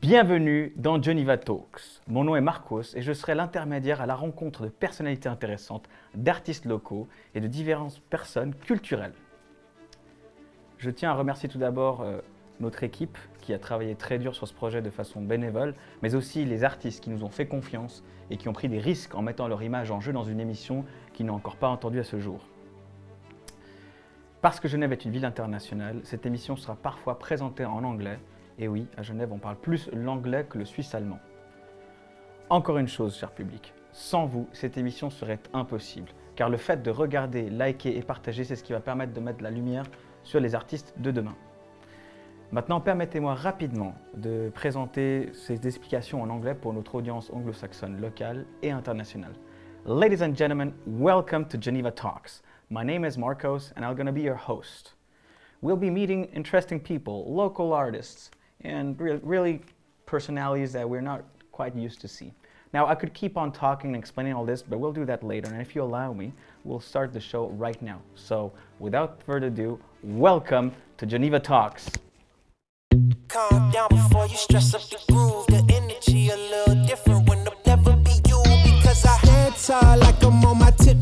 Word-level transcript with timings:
Bienvenue 0.00 0.72
dans 0.74 1.00
Geneva 1.00 1.38
Talks. 1.38 2.00
Mon 2.08 2.24
nom 2.24 2.34
est 2.34 2.40
Marcos 2.40 2.96
et 2.96 3.00
je 3.00 3.12
serai 3.12 3.36
l'intermédiaire 3.36 4.00
à 4.00 4.06
la 4.06 4.16
rencontre 4.16 4.64
de 4.64 4.68
personnalités 4.68 5.28
intéressantes, 5.28 5.88
d'artistes 6.16 6.64
locaux 6.64 7.06
et 7.36 7.40
de 7.40 7.46
différentes 7.46 8.00
personnes 8.10 8.56
culturelles. 8.56 9.14
Je 10.78 10.90
tiens 10.90 11.10
à 11.10 11.14
remercier 11.14 11.48
tout 11.48 11.58
d'abord 11.58 12.00
euh, 12.00 12.18
notre 12.58 12.82
équipe 12.82 13.16
qui 13.40 13.54
a 13.54 13.58
travaillé 13.60 13.94
très 13.94 14.18
dur 14.18 14.34
sur 14.34 14.48
ce 14.48 14.52
projet 14.52 14.82
de 14.82 14.90
façon 14.90 15.22
bénévole, 15.22 15.76
mais 16.02 16.16
aussi 16.16 16.44
les 16.44 16.64
artistes 16.64 17.00
qui 17.00 17.10
nous 17.10 17.22
ont 17.22 17.30
fait 17.30 17.46
confiance 17.46 18.02
et 18.30 18.36
qui 18.36 18.48
ont 18.48 18.52
pris 18.52 18.68
des 18.68 18.80
risques 18.80 19.14
en 19.14 19.22
mettant 19.22 19.46
leur 19.46 19.62
image 19.62 19.92
en 19.92 20.00
jeu 20.00 20.12
dans 20.12 20.24
une 20.24 20.40
émission 20.40 20.84
qu'ils 21.12 21.26
n'ont 21.26 21.34
encore 21.34 21.56
pas 21.56 21.68
entendue 21.68 22.00
à 22.00 22.04
ce 22.04 22.18
jour. 22.18 22.48
Parce 24.40 24.58
que 24.58 24.66
Genève 24.66 24.90
est 24.92 25.04
une 25.04 25.12
ville 25.12 25.24
internationale, 25.24 26.00
cette 26.02 26.26
émission 26.26 26.56
sera 26.56 26.74
parfois 26.74 27.20
présentée 27.20 27.64
en 27.64 27.84
anglais. 27.84 28.18
Et 28.58 28.68
oui, 28.68 28.86
à 28.96 29.02
Genève, 29.02 29.32
on 29.32 29.38
parle 29.38 29.56
plus 29.56 29.90
l'anglais 29.92 30.46
que 30.48 30.58
le 30.58 30.64
suisse-allemand. 30.64 31.18
Encore 32.50 32.78
une 32.78 32.88
chose, 32.88 33.16
cher 33.16 33.32
public, 33.32 33.74
sans 33.90 34.26
vous, 34.26 34.48
cette 34.52 34.76
émission 34.76 35.10
serait 35.10 35.40
impossible, 35.52 36.10
car 36.36 36.50
le 36.50 36.56
fait 36.56 36.82
de 36.82 36.90
regarder, 36.90 37.50
liker 37.50 37.96
et 37.96 38.02
partager, 38.02 38.44
c'est 38.44 38.56
ce 38.56 38.62
qui 38.62 38.72
va 38.72 38.80
permettre 38.80 39.12
de 39.12 39.20
mettre 39.20 39.42
la 39.42 39.50
lumière 39.50 39.84
sur 40.22 40.40
les 40.40 40.54
artistes 40.54 40.94
de 40.98 41.10
demain. 41.10 41.34
Maintenant, 42.52 42.80
permettez-moi 42.80 43.34
rapidement 43.34 43.94
de 44.14 44.50
présenter 44.54 45.30
ces 45.32 45.66
explications 45.66 46.22
en 46.22 46.30
anglais 46.30 46.54
pour 46.54 46.72
notre 46.72 46.94
audience 46.94 47.30
anglo-saxonne 47.30 48.00
locale 48.00 48.46
et 48.62 48.70
internationale. 48.70 49.34
Ladies 49.86 50.22
and 50.22 50.36
gentlemen, 50.36 50.72
welcome 50.86 51.46
to 51.46 51.58
Geneva 51.60 51.90
Talks. 51.90 52.42
My 52.70 52.84
name 52.84 53.04
is 53.04 53.18
Marcos 53.18 53.72
and 53.76 53.84
I'm 53.84 53.96
going 53.96 54.06
to 54.06 54.12
be 54.12 54.22
your 54.22 54.36
host. 54.36 54.94
We'll 55.62 55.76
be 55.76 55.90
meeting 55.90 56.26
interesting 56.34 56.78
people, 56.78 57.24
local 57.34 57.72
artists, 57.72 58.30
and 58.64 58.98
re- 59.00 59.20
really 59.22 59.60
personalities 60.06 60.72
that 60.72 60.88
we're 60.88 61.00
not 61.00 61.24
quite 61.52 61.74
used 61.76 62.00
to 62.00 62.08
see. 62.08 62.32
Now, 62.72 62.86
I 62.86 62.96
could 62.96 63.14
keep 63.14 63.36
on 63.36 63.52
talking 63.52 63.90
and 63.90 63.96
explaining 63.96 64.32
all 64.32 64.44
this, 64.44 64.60
but 64.60 64.80
we'll 64.80 64.92
do 64.92 65.04
that 65.04 65.22
later. 65.22 65.48
And 65.48 65.62
if 65.62 65.76
you 65.76 65.82
allow 65.82 66.12
me, 66.12 66.32
we'll 66.64 66.80
start 66.80 67.12
the 67.12 67.20
show 67.20 67.48
right 67.50 67.80
now. 67.80 68.00
So, 68.16 68.52
without 68.80 69.22
further 69.22 69.46
ado, 69.46 69.78
welcome 70.02 70.72
to 70.96 71.06
Geneva 71.06 71.38
Talks. 71.38 71.88
Calm 73.28 73.70
down 73.70 73.88
before 73.90 74.26
you 74.26 74.36
stress 74.36 74.74
up 74.74 74.82
the 74.82 74.98
groove. 75.12 75.46
The 75.46 75.62
energy 75.72 76.30
a 76.30 76.36
little 76.36 76.84
different 76.84 77.13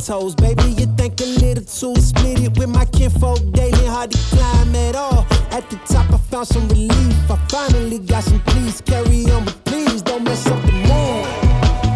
baby. 0.08 0.62
You 0.80 0.86
think 0.96 1.20
a 1.20 1.24
little 1.24 1.64
too 1.64 1.94
split 2.00 2.40
it 2.40 2.58
with 2.58 2.68
my 2.68 2.84
kinfolk 2.86 3.38
daily, 3.52 3.86
hard 3.86 4.10
to 4.10 4.18
climb 4.34 4.74
at 4.74 4.96
all. 4.96 5.24
At 5.52 5.70
the 5.70 5.76
top, 5.86 6.10
I 6.12 6.18
found 6.18 6.48
some 6.48 6.68
relief. 6.68 7.30
I 7.30 7.36
finally 7.48 8.00
got 8.00 8.24
some 8.24 8.40
peace. 8.40 8.80
Carry 8.80 9.30
on, 9.30 9.44
but 9.44 9.64
please 9.64 10.02
don't 10.02 10.24
mess 10.24 10.44
up 10.48 10.60
the 10.62 10.72
mood. 10.72 11.26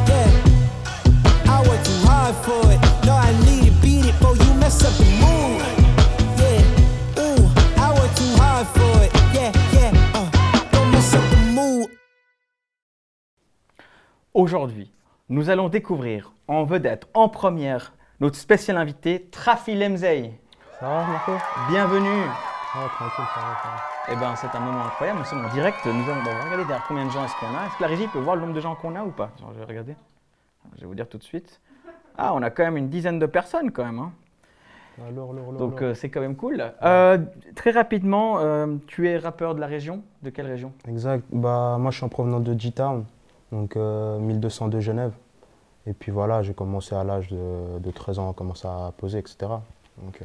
Yeah, 0.09 1.51
I 1.53 1.67
work 1.69 1.83
too 1.83 1.99
hard 2.07 2.37
for 2.45 2.62
it. 2.71 2.81
No, 3.07 3.15
I 3.15 3.33
need 3.45 3.67
to 3.67 3.73
beat 3.83 4.07
it 4.07 4.12
before 4.12 4.37
you 4.37 4.55
mess 4.55 4.84
up 4.84 4.95
the 4.99 5.05
mood. 5.05 5.62
I 7.79 8.09
too 8.15 8.37
hard 8.37 8.67
for 8.69 9.03
it. 9.05 9.12
Yeah, 9.34 9.53
yeah, 9.73 9.93
uh, 10.15 10.31
don't 10.71 10.93
mess 10.93 11.12
up 11.12 11.25
the 11.31 11.37
mood. 11.53 11.91
Aujourd'hui, 14.33 14.93
nous 15.29 15.51
allons 15.51 15.69
découvrir 15.69 16.33
en 16.47 16.65
vedette, 16.65 17.09
en 17.15 17.29
première, 17.29 17.93
notre 18.20 18.36
spécial 18.36 18.77
invité, 18.77 19.28
Trafi 19.31 19.75
Lemzey. 19.75 20.33
Ça 20.81 20.86
va, 20.86 21.06
Marco? 21.06 21.33
Bienvenue. 21.69 22.25
Ça 22.72 22.81
va, 22.81 22.89
tranquille, 22.89 23.25
ça 23.34 23.41
va, 23.41 23.56
ça 23.62 23.69
va. 23.69 24.12
Eh 24.12 24.17
ben, 24.17 24.36
c'est 24.36 24.55
un 24.56 24.61
moment 24.61 24.84
incroyable. 24.84 25.19
Nous 25.20 25.25
sommes 25.25 25.45
en 25.45 25.48
direct. 25.53 25.78
Nous 25.86 25.92
allons 26.11 26.20
regarder 26.20 26.64
derrière 26.64 26.84
combien 26.87 27.06
de 27.06 27.11
gens 27.11 27.25
est-ce 27.25 27.34
qu'on 27.41 27.47
a. 27.56 27.67
Est-ce 27.67 27.77
que 27.78 27.83
la 27.83 27.89
régie 27.89 28.06
peut 28.09 28.19
voir 28.19 28.37
le 28.37 28.42
nombre 28.42 28.55
de 28.55 28.61
gens 28.61 28.75
qu'on 28.75 28.94
a 28.94 29.03
ou 29.03 29.11
pas? 29.11 29.31
Je 29.55 29.59
vais 29.59 29.64
regarder. 29.64 29.97
Je 30.77 30.83
vais 30.83 30.87
vous 30.87 30.94
dire 30.94 31.09
tout 31.09 31.19
de 31.19 31.22
suite. 31.22 31.61
Ah, 32.19 32.33
on 32.34 32.42
a 32.42 32.50
quand 32.50 32.64
même 32.64 32.77
une 32.77 32.89
dizaine 32.89 33.19
de 33.19 33.27
personnes 33.27 33.70
quand 33.70 33.84
même. 33.84 33.98
hein. 33.98 34.12
Alors, 35.09 35.34
Donc 35.59 35.83
euh, 35.83 35.93
c'est 35.94 36.09
quand 36.09 36.21
même 36.21 36.37
cool. 36.37 36.72
Euh, 36.83 37.19
très 37.54 37.71
rapidement, 37.71 38.38
euh, 38.38 38.77
tu 38.87 39.09
es 39.09 39.19
rappeur 39.19 39.54
de 39.54 39.60
la 39.60 39.66
région? 39.66 40.03
De 40.22 40.31
quelle 40.31 40.47
région? 40.47 40.72
Exact. 40.88 41.22
Bah, 41.31 41.77
moi, 41.78 41.91
je 41.91 41.97
suis 41.98 42.04
en 42.04 42.09
provenance 42.09 42.43
de 42.43 42.59
G-Town, 42.59 43.04
donc 43.53 43.77
euh, 43.77 44.19
1200 44.19 44.69
de 44.69 44.81
Genève. 44.81 45.12
Et 45.86 45.92
puis 45.92 46.10
voilà, 46.12 46.42
j'ai 46.42 46.52
commencé 46.54 46.94
à 46.94 47.04
l'âge 47.04 47.28
de, 47.28 47.78
de 47.78 47.91
13 47.91 48.19
ans 48.19 48.30
à 48.30 48.34
commencer 48.34 48.66
à 48.66 48.92
poser, 48.97 49.19
etc. 49.19 49.36
Donc, 50.02 50.20
euh, 50.22 50.24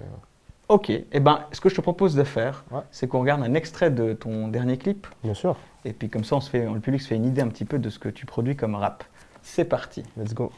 Ok. 0.69 0.89
Eh 0.89 1.19
ben, 1.19 1.41
ce 1.51 1.59
que 1.59 1.67
je 1.69 1.75
te 1.75 1.81
propose 1.81 2.15
de 2.15 2.23
faire, 2.23 2.63
Ouais. 2.71 2.79
c'est 2.91 3.07
qu'on 3.07 3.19
regarde 3.19 3.43
un 3.43 3.53
extrait 3.55 3.91
de 3.91 4.13
ton 4.13 4.47
dernier 4.47 4.77
clip. 4.77 5.05
bien 5.23 5.33
sûr, 5.33 5.57
Et 5.83 5.91
puis 5.93 6.09
comme 6.09 6.23
ça, 6.23 6.37
on 6.37 6.41
se 6.41 6.49
fait, 6.49 6.65
le 6.65 6.79
public 6.79 7.01
se 7.01 7.07
fait 7.09 7.15
une 7.15 7.25
idée 7.25 7.41
un 7.41 7.49
petit 7.49 7.65
peu 7.65 7.77
de 7.77 7.89
ce 7.89 7.99
que 7.99 8.07
tu 8.09 8.25
produis 8.25 8.55
comme 8.55 8.75
rap. 8.75 9.03
C'est 9.43 9.65
parti. 9.65 10.03
let's 10.17 10.33
go. 10.33 10.51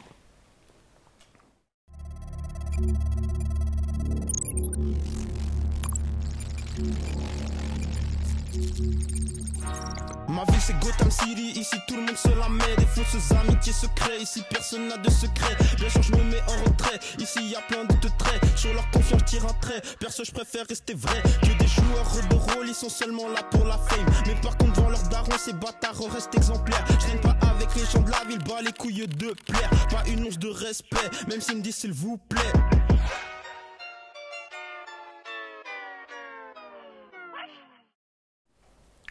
Ma 10.28 10.42
ville 10.44 10.60
c'est 10.60 10.78
Gotham 10.80 11.10
City, 11.10 11.60
ici 11.60 11.76
tout 11.86 11.96
le 11.96 12.02
monde 12.02 12.16
se 12.16 12.28
la 12.28 12.48
met. 12.48 12.76
Des 12.78 12.86
fausses 12.86 13.30
amitiés 13.32 13.72
secrets, 13.72 14.18
ici 14.20 14.42
personne 14.50 14.88
n'a 14.88 14.96
de 14.96 15.10
secret. 15.10 15.54
Bien 15.76 15.88
sûr 15.88 16.02
je 16.02 16.12
me 16.12 16.24
mets 16.24 16.42
en 16.48 16.70
retrait, 16.70 16.98
ici 17.18 17.50
y 17.50 17.54
a 17.54 17.60
plein 17.60 17.84
de 17.84 18.08
traits. 18.18 18.42
Sur 18.56 18.72
leur 18.72 18.90
confiance 18.90 19.24
tire 19.26 19.44
un 19.44 19.52
trait, 19.60 19.80
perso 20.00 20.24
je 20.24 20.32
préfère 20.32 20.66
rester 20.66 20.94
vrai 20.94 21.22
Que 21.42 21.58
des 21.58 21.66
joueurs 21.66 22.28
de 22.30 22.34
rôle, 22.34 22.68
ils 22.68 22.74
sont 22.74 22.88
seulement 22.88 23.28
là 23.28 23.42
pour 23.50 23.64
la 23.64 23.78
fame. 23.78 24.06
Mais 24.26 24.34
par 24.36 24.56
contre 24.56 24.72
devant 24.72 24.90
leurs 24.90 25.08
darons, 25.08 25.38
ces 25.38 25.52
bâtards 25.52 26.00
restent 26.12 26.34
exemplaires. 26.34 26.84
Je 26.88 27.18
pas 27.18 27.36
avec 27.42 27.74
les 27.76 27.84
gens 27.84 28.00
de 28.00 28.10
la 28.10 28.24
ville, 28.26 28.38
bas 28.38 28.62
les 28.62 28.72
couilles 28.72 29.06
de 29.06 29.34
plaire. 29.46 29.70
Pas 29.90 30.02
une 30.08 30.24
once 30.26 30.38
de 30.38 30.48
respect, 30.48 31.10
même 31.28 31.40
s'ils 31.40 31.58
me 31.58 31.62
disent 31.62 31.76
s'il 31.76 31.92
vous 31.92 32.18
plaît 32.28 32.40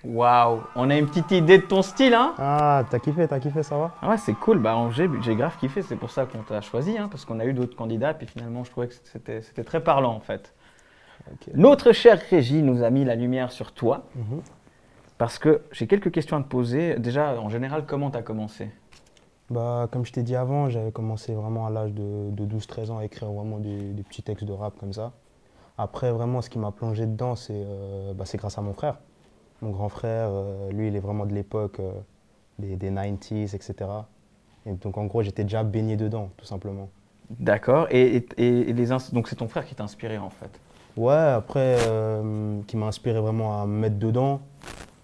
Waouh 0.03 0.61
On 0.75 0.89
a 0.89 0.97
une 0.97 1.05
petite 1.07 1.31
idée 1.31 1.57
de 1.59 1.63
ton 1.65 1.81
style, 1.81 2.13
hein 2.13 2.33
Ah, 2.37 2.83
t'as 2.89 2.99
kiffé, 2.99 3.27
t'as 3.27 3.39
kiffé, 3.39 3.63
ça 3.63 3.77
va? 3.77 3.91
Ah 4.01 4.09
ouais, 4.09 4.17
c'est 4.17 4.33
cool. 4.33 4.59
Bah, 4.59 4.77
j'ai, 4.91 5.09
j'ai 5.21 5.35
grave 5.35 5.55
kiffé. 5.59 5.81
C'est 5.81 5.95
pour 5.95 6.11
ça 6.11 6.25
qu'on 6.25 6.39
t'a 6.43 6.59
choisi, 6.61 6.97
hein, 6.97 7.07
parce 7.09 7.23
qu'on 7.25 7.39
a 7.39 7.45
eu 7.45 7.53
d'autres 7.53 7.75
candidats. 7.75 8.13
Puis 8.13 8.27
finalement, 8.27 8.63
je 8.63 8.71
trouvais 8.71 8.87
que 8.89 8.95
c'était, 9.03 9.41
très 9.63 9.81
parlant, 9.81 10.13
en 10.13 10.19
fait. 10.19 10.53
Notre 11.53 11.93
chère 11.93 12.19
Régie 12.29 12.61
nous 12.61 12.83
a 12.83 12.89
mis 12.89 13.05
la 13.05 13.15
lumière 13.15 13.51
sur 13.51 13.71
toi, 13.71 14.03
Mhm. 14.15 14.41
parce 15.17 15.39
que 15.39 15.61
j'ai 15.71 15.87
quelques 15.87 16.11
questions 16.11 16.35
à 16.37 16.41
te 16.43 16.49
poser. 16.49 16.95
Déjà, 16.99 17.39
en 17.39 17.47
général, 17.47 17.85
comment 17.85 18.09
t'as 18.11 18.21
commencé? 18.23 18.69
Bah, 19.49 19.87
comme 19.91 20.05
je 20.05 20.11
t'ai 20.11 20.23
dit 20.23 20.35
avant, 20.35 20.69
j'avais 20.69 20.91
commencé 20.91 21.33
vraiment 21.33 21.65
à 21.65 21.69
l'âge 21.69 21.93
de, 21.93 22.29
de 22.31 22.45
12-13 22.45 22.91
ans 22.91 22.97
à 22.97 23.05
écrire 23.05 23.31
vraiment 23.31 23.59
des, 23.59 23.77
des 23.93 24.03
petits 24.03 24.23
textes 24.23 24.43
de 24.45 24.51
rap 24.53 24.73
comme 24.79 24.91
ça. 24.91 25.13
Après, 25.77 26.11
vraiment, 26.11 26.41
ce 26.41 26.49
qui 26.49 26.59
m'a 26.59 26.71
plongé 26.71 27.05
dedans, 27.05 27.35
c'est 27.35 27.53
euh, 27.55 28.13
bah, 28.13 28.25
c'est 28.25 28.37
grâce 28.37 28.57
à 28.57 28.61
mon 28.61 28.73
frère. 28.73 28.97
Mon 29.63 29.69
grand 29.69 29.87
frère, 29.87 30.27
euh, 30.29 30.69
lui, 30.71 30.89
il 30.89 30.95
est 30.95 30.99
vraiment 30.99 31.25
de 31.25 31.33
l'époque 31.33 31.79
euh, 31.79 31.93
des, 32.59 32.75
des 32.75 32.91
90s, 32.91 33.55
etc. 33.55 33.73
Et 34.65 34.73
donc, 34.73 34.97
en 34.97 35.05
gros, 35.05 35.21
j'étais 35.21 35.43
déjà 35.43 35.63
baigné 35.63 35.95
dedans, 35.95 36.29
tout 36.35 36.45
simplement. 36.45 36.89
D'accord. 37.29 37.87
Et, 37.89 38.17
et- 38.17 38.27
et- 38.37 38.69
et 38.69 38.73
les 38.73 38.87
donc, 39.13 39.29
c'est 39.29 39.37
ton 39.37 39.47
frère 39.47 39.65
qui 39.65 39.73
t'a 39.73 39.85
inspiré, 39.85 40.17
en 40.17 40.29
fait? 40.29 40.59
Ouais, 40.97 41.13
après, 41.13 41.77
euh, 41.87 42.59
qui 42.67 42.75
m'a 42.75 42.87
inspiré 42.87 43.21
vraiment 43.21 43.61
à 43.61 43.65
me 43.65 43.79
mettre 43.79 43.97
dedans. 43.97 44.41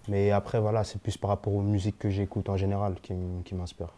Mais 0.09 0.31
après, 0.31 0.59
voilà, 0.59 0.83
c'est 0.83 1.01
plus 1.01 1.15
par 1.17 1.29
rapport 1.29 1.53
aux 1.53 1.61
musiques 1.61 1.97
que 1.97 2.09
j'écoute 2.09 2.49
en 2.49 2.57
général 2.57 2.95
qui, 3.01 3.13
qui 3.45 3.55
m'inspirent. 3.55 3.93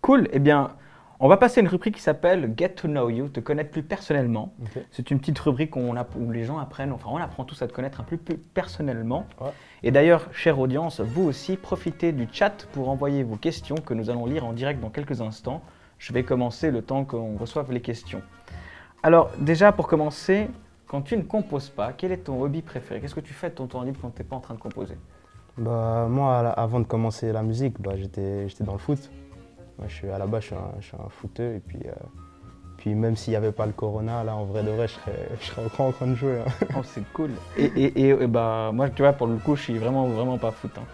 Cool. 0.00 0.28
Eh 0.32 0.38
bien, 0.38 0.70
on 1.20 1.28
va 1.28 1.36
passer 1.36 1.58
à 1.58 1.62
une 1.62 1.68
rubrique 1.68 1.96
qui 1.96 2.02
s'appelle 2.02 2.54
Get 2.56 2.70
to 2.70 2.88
Know 2.88 3.10
You, 3.10 3.28
te 3.28 3.40
connaître 3.40 3.70
plus 3.70 3.82
personnellement. 3.82 4.52
C'est 4.90 5.10
une 5.10 5.18
petite 5.18 5.38
rubrique 5.40 5.74
où, 5.74 5.80
on 5.80 5.96
app- 5.96 6.14
où 6.16 6.30
les 6.30 6.44
gens 6.44 6.58
apprennent, 6.58 6.92
enfin, 6.92 7.08
on 7.10 7.16
apprend 7.16 7.44
tous 7.44 7.60
à 7.62 7.66
te 7.66 7.72
connaître 7.72 8.00
un 8.00 8.04
peu 8.04 8.16
plus 8.16 8.36
personnellement. 8.36 9.26
Ouais. 9.40 9.50
Et 9.82 9.90
d'ailleurs, 9.90 10.32
chère 10.32 10.58
audience, 10.58 11.00
vous 11.00 11.24
aussi, 11.24 11.56
profitez 11.56 12.12
du 12.12 12.28
chat 12.30 12.66
pour 12.72 12.88
envoyer 12.88 13.24
vos 13.24 13.36
questions 13.36 13.76
que 13.76 13.94
nous 13.94 14.10
allons 14.10 14.26
lire 14.26 14.44
en 14.44 14.52
direct 14.52 14.80
dans 14.80 14.90
quelques 14.90 15.20
instants. 15.20 15.62
Je 15.98 16.12
vais 16.12 16.22
commencer 16.22 16.70
le 16.70 16.82
temps 16.82 17.04
qu'on 17.04 17.36
reçoive 17.36 17.72
les 17.72 17.80
questions. 17.80 18.22
Alors, 19.02 19.30
déjà, 19.40 19.72
pour 19.72 19.88
commencer, 19.88 20.48
quand 20.86 21.02
tu 21.02 21.16
ne 21.16 21.22
composes 21.22 21.70
pas, 21.70 21.92
quel 21.92 22.12
est 22.12 22.18
ton 22.18 22.40
hobby 22.40 22.62
préféré? 22.62 23.00
Qu'est-ce 23.00 23.14
que 23.16 23.20
tu 23.20 23.34
fais 23.34 23.50
de 23.50 23.54
ton 23.54 23.66
temps 23.66 23.82
libre 23.82 23.98
quand 24.00 24.10
tu 24.10 24.22
n'es 24.22 24.28
pas 24.28 24.36
en 24.36 24.40
train 24.40 24.54
de 24.54 24.60
composer? 24.60 24.94
Bah, 25.56 26.06
moi, 26.08 26.38
avant 26.50 26.78
de 26.78 26.84
commencer 26.84 27.32
la 27.32 27.42
musique, 27.42 27.80
bah, 27.80 27.96
j'étais 27.96 28.46
dans 28.60 28.74
le 28.74 28.78
foot. 28.78 29.10
Moi, 29.78 29.86
je 29.88 29.94
suis, 29.94 30.08
à 30.10 30.18
la 30.18 30.26
base, 30.26 30.42
je 30.42 30.46
suis 30.46 30.54
un, 30.56 30.72
je 30.80 30.86
suis 30.86 30.96
un 30.96 31.08
footeux. 31.08 31.54
Et 31.54 31.60
puis, 31.60 31.78
euh, 31.86 31.92
puis 32.78 32.94
même 32.94 33.16
s'il 33.16 33.32
n'y 33.32 33.36
avait 33.36 33.52
pas 33.52 33.66
le 33.66 33.72
corona, 33.72 34.24
là, 34.24 34.34
en 34.36 34.44
vrai 34.44 34.62
de 34.62 34.70
vrai, 34.70 34.88
je 34.88 34.94
serais, 34.94 35.28
je 35.40 35.46
serais 35.46 35.62
encore 35.64 35.86
en 35.86 35.92
train 35.92 36.06
de 36.08 36.14
jouer. 36.14 36.40
hein. 36.40 36.66
Oh, 36.76 36.80
c'est 36.82 37.04
cool. 37.12 37.30
Et, 37.56 37.64
et- 37.64 38.00
et- 38.00 38.08
et 38.08 38.26
bah, 38.26 38.70
moi, 38.72 38.90
tu 38.90 39.02
vois, 39.02 39.12
pour 39.12 39.26
le 39.26 39.36
coup, 39.36 39.54
je 39.56 39.62
suis 39.62 39.78
vraiment, 39.78 40.06
vraiment 40.08 40.38
pas 40.38 40.50
foot. 40.52 40.70
hein. 40.78 40.84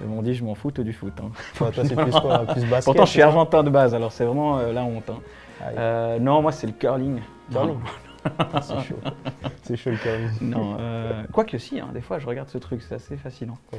Ils 0.00 0.06
m'ont 0.06 0.22
dit, 0.22 0.34
je 0.34 0.44
m'en 0.44 0.54
foutais 0.54 0.84
du 0.84 0.92
foot. 0.92 1.12
hein. 1.22 1.30
Toi, 1.56 1.70
toi, 1.70 1.84
c'est 1.84 1.96
plus 1.96 2.12
quoi 2.18 2.38
Plus 2.52 2.64
basket 2.66 2.84
Pourtant, 2.84 3.04
je 3.06 3.10
suis 3.10 3.22
argentin 3.22 3.62
de 3.62 3.70
base, 3.70 3.94
alors 3.94 4.12
c'est 4.12 4.24
vraiment 4.24 4.58
euh, 4.58 4.72
la 4.72 4.84
honte. 4.84 5.08
hein. 5.10 5.20
Euh, 5.78 6.18
non, 6.18 6.42
moi, 6.42 6.52
c'est 6.52 6.66
le 6.66 6.72
curling. 6.74 7.20
curling. 7.50 7.78
C'est 8.62 8.80
chaud. 8.80 9.00
C'est 9.62 9.76
chaud 9.76 9.90
le 9.90 9.96
curling. 9.98 10.30
Non, 10.40 10.76
euh, 10.80 11.24
quoique 11.30 11.58
si, 11.58 11.78
hein, 11.78 11.88
des 11.92 12.00
fois, 12.00 12.18
je 12.18 12.26
regarde 12.26 12.48
ce 12.48 12.56
truc, 12.56 12.80
c'est 12.80 12.94
assez 12.94 13.18
fascinant. 13.18 13.58
Ouais, 13.70 13.78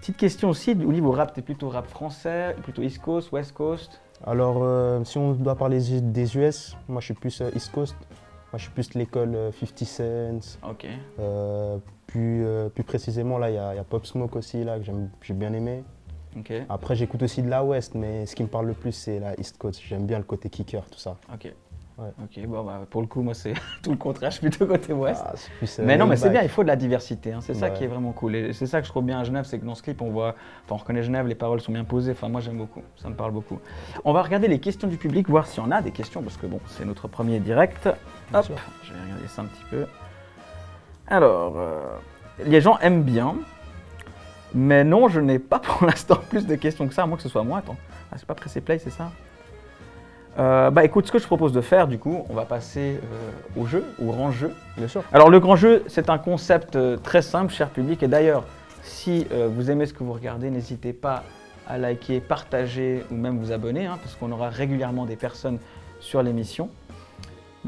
Petite 0.00 0.16
question 0.16 0.48
aussi, 0.50 0.72
au 0.72 0.92
niveau 0.92 1.10
rap, 1.10 1.32
t'es 1.32 1.42
plutôt 1.42 1.68
rap 1.68 1.86
français, 1.86 2.54
plutôt 2.62 2.82
East 2.82 3.00
Coast, 3.00 3.32
West 3.32 3.52
Coast? 3.52 4.00
Alors, 4.24 4.58
euh, 4.62 5.02
si 5.04 5.18
on 5.18 5.32
doit 5.32 5.56
parler 5.56 5.80
des 6.00 6.36
US, 6.36 6.76
moi 6.88 7.00
je 7.00 7.06
suis 7.06 7.14
plus 7.14 7.40
euh, 7.40 7.50
East 7.54 7.72
Coast. 7.72 7.96
Moi 8.52 8.58
je 8.58 8.62
suis 8.62 8.72
plus 8.72 8.88
de 8.90 8.98
l'école 8.98 9.34
euh, 9.34 9.50
50 9.52 9.84
Cent. 9.84 10.58
Ok. 10.68 10.86
Euh, 11.18 11.78
plus, 12.06 12.44
euh, 12.46 12.68
plus 12.68 12.84
précisément, 12.84 13.38
là, 13.38 13.50
il 13.50 13.54
y, 13.54 13.58
a 13.58 13.74
il 13.74 13.76
y 13.76 13.80
a 13.80 13.84
Pop 13.84 14.06
Smoke 14.06 14.36
aussi, 14.36 14.64
là, 14.64 14.78
que 14.78 14.84
j'ai 15.22 15.34
bien 15.34 15.52
aimé. 15.52 15.84
Ok. 16.36 16.52
Après, 16.68 16.94
j'écoute 16.94 17.22
aussi 17.22 17.42
de 17.42 17.48
la 17.50 17.64
West, 17.64 17.94
mais 17.94 18.24
ce 18.26 18.34
qui 18.34 18.42
me 18.42 18.48
parle 18.48 18.66
le 18.66 18.74
plus, 18.74 18.92
c'est 18.92 19.18
la 19.18 19.38
East 19.38 19.58
Coast. 19.58 19.80
J'aime 19.84 20.06
bien 20.06 20.18
le 20.18 20.24
côté 20.24 20.48
kicker, 20.48 20.84
tout 20.88 20.98
ça. 20.98 21.16
Ok. 21.32 21.52
Ouais. 21.98 22.10
Ok, 22.22 22.46
bon, 22.46 22.62
bah, 22.62 22.82
pour 22.88 23.00
le 23.00 23.08
coup, 23.08 23.22
moi, 23.22 23.34
c'est 23.34 23.54
tout 23.82 23.90
le 23.90 23.96
contraire, 23.96 24.30
je 24.30 24.38
suis 24.38 24.48
plutôt 24.48 24.66
côté 24.66 24.92
ouest. 24.92 25.20
Ah, 25.26 25.34
plus, 25.58 25.78
euh, 25.80 25.82
mais 25.84 25.96
non, 25.96 26.06
mais 26.06 26.16
c'est 26.16 26.30
bien, 26.30 26.42
il 26.42 26.48
faut 26.48 26.62
de 26.62 26.68
la 26.68 26.76
diversité. 26.76 27.32
hein, 27.32 27.40
C'est 27.40 27.54
ça 27.54 27.70
qui 27.70 27.82
est 27.82 27.88
vraiment 27.88 28.12
cool. 28.12 28.36
Et 28.36 28.52
c'est 28.52 28.66
ça 28.66 28.80
que 28.80 28.86
je 28.86 28.90
trouve 28.92 29.04
bien 29.04 29.18
à 29.18 29.24
Genève, 29.24 29.44
c'est 29.46 29.58
que 29.58 29.64
dans 29.64 29.74
ce 29.74 29.82
clip, 29.82 30.00
on 30.00 30.10
voit, 30.10 30.36
enfin, 30.64 30.74
on 30.74 30.76
reconnaît 30.76 31.02
Genève, 31.02 31.26
les 31.26 31.34
paroles 31.34 31.60
sont 31.60 31.72
bien 31.72 31.82
posées. 31.82 32.12
Enfin, 32.12 32.28
moi, 32.28 32.40
j'aime 32.40 32.56
beaucoup. 32.56 32.82
Ça 32.96 33.08
me 33.08 33.14
parle 33.14 33.32
beaucoup. 33.32 33.58
On 34.04 34.12
va 34.12 34.22
regarder 34.22 34.46
les 34.46 34.60
questions 34.60 34.86
du 34.86 34.96
public, 34.96 35.28
voir 35.28 35.46
s'il 35.48 35.60
y 35.60 35.66
en 35.66 35.72
a 35.72 35.82
des 35.82 35.90
questions, 35.90 36.22
parce 36.22 36.36
que 36.36 36.46
bon, 36.46 36.60
c'est 36.66 36.84
notre 36.84 37.08
premier 37.08 37.40
direct. 37.40 37.88
Bien 38.30 38.38
Hop, 38.40 38.44
sûr. 38.46 38.54
je 38.84 38.92
vais 38.92 39.00
regarder 39.02 39.26
ça 39.26 39.42
un 39.42 39.46
petit 39.46 39.64
peu. 39.68 39.86
Alors, 41.08 41.54
euh, 41.56 41.82
les 42.44 42.60
gens 42.60 42.78
aiment 42.78 43.02
bien, 43.02 43.34
mais 44.54 44.84
non, 44.84 45.08
je 45.08 45.20
n'ai 45.20 45.38
pas 45.40 45.58
pour 45.58 45.84
l'instant 45.84 46.16
plus 46.30 46.46
de 46.46 46.54
questions 46.54 46.86
que 46.86 46.94
ça, 46.94 47.02
à 47.02 47.06
moins 47.06 47.16
que 47.16 47.22
ce 47.24 47.28
soit 47.28 47.42
moi. 47.42 47.58
Attends, 47.58 47.76
ah, 48.12 48.14
c'est 48.18 48.26
pas 48.26 48.34
pressé 48.34 48.60
play, 48.60 48.78
c'est 48.78 48.90
ça? 48.90 49.10
Euh, 50.38 50.70
Bah 50.70 50.84
écoute, 50.84 51.06
ce 51.06 51.12
que 51.12 51.18
je 51.18 51.26
propose 51.26 51.52
de 51.52 51.60
faire, 51.60 51.88
du 51.88 51.98
coup, 51.98 52.24
on 52.28 52.34
va 52.34 52.44
passer 52.44 53.00
euh, 53.02 53.60
au 53.60 53.66
jeu, 53.66 53.84
au 54.00 54.06
grand 54.06 54.30
jeu. 54.30 54.52
Bien 54.76 54.88
sûr. 54.88 55.02
Alors 55.12 55.30
le 55.30 55.40
grand 55.40 55.56
jeu, 55.56 55.82
c'est 55.88 56.10
un 56.10 56.18
concept 56.18 56.76
euh, 56.76 56.96
très 56.96 57.22
simple, 57.22 57.52
cher 57.52 57.70
public. 57.70 58.02
Et 58.02 58.08
d'ailleurs, 58.08 58.44
si 58.82 59.26
vous 59.50 59.70
aimez 59.70 59.84
ce 59.84 59.92
que 59.92 60.02
vous 60.02 60.14
regardez, 60.14 60.48
n'hésitez 60.48 60.94
pas 60.94 61.24
à 61.66 61.76
liker, 61.76 62.20
partager 62.20 63.04
ou 63.10 63.16
même 63.16 63.38
vous 63.38 63.52
abonner, 63.52 63.84
hein, 63.84 63.98
parce 64.02 64.14
qu'on 64.14 64.32
aura 64.32 64.48
régulièrement 64.48 65.04
des 65.04 65.16
personnes 65.16 65.58
sur 66.00 66.22
l'émission. 66.22 66.70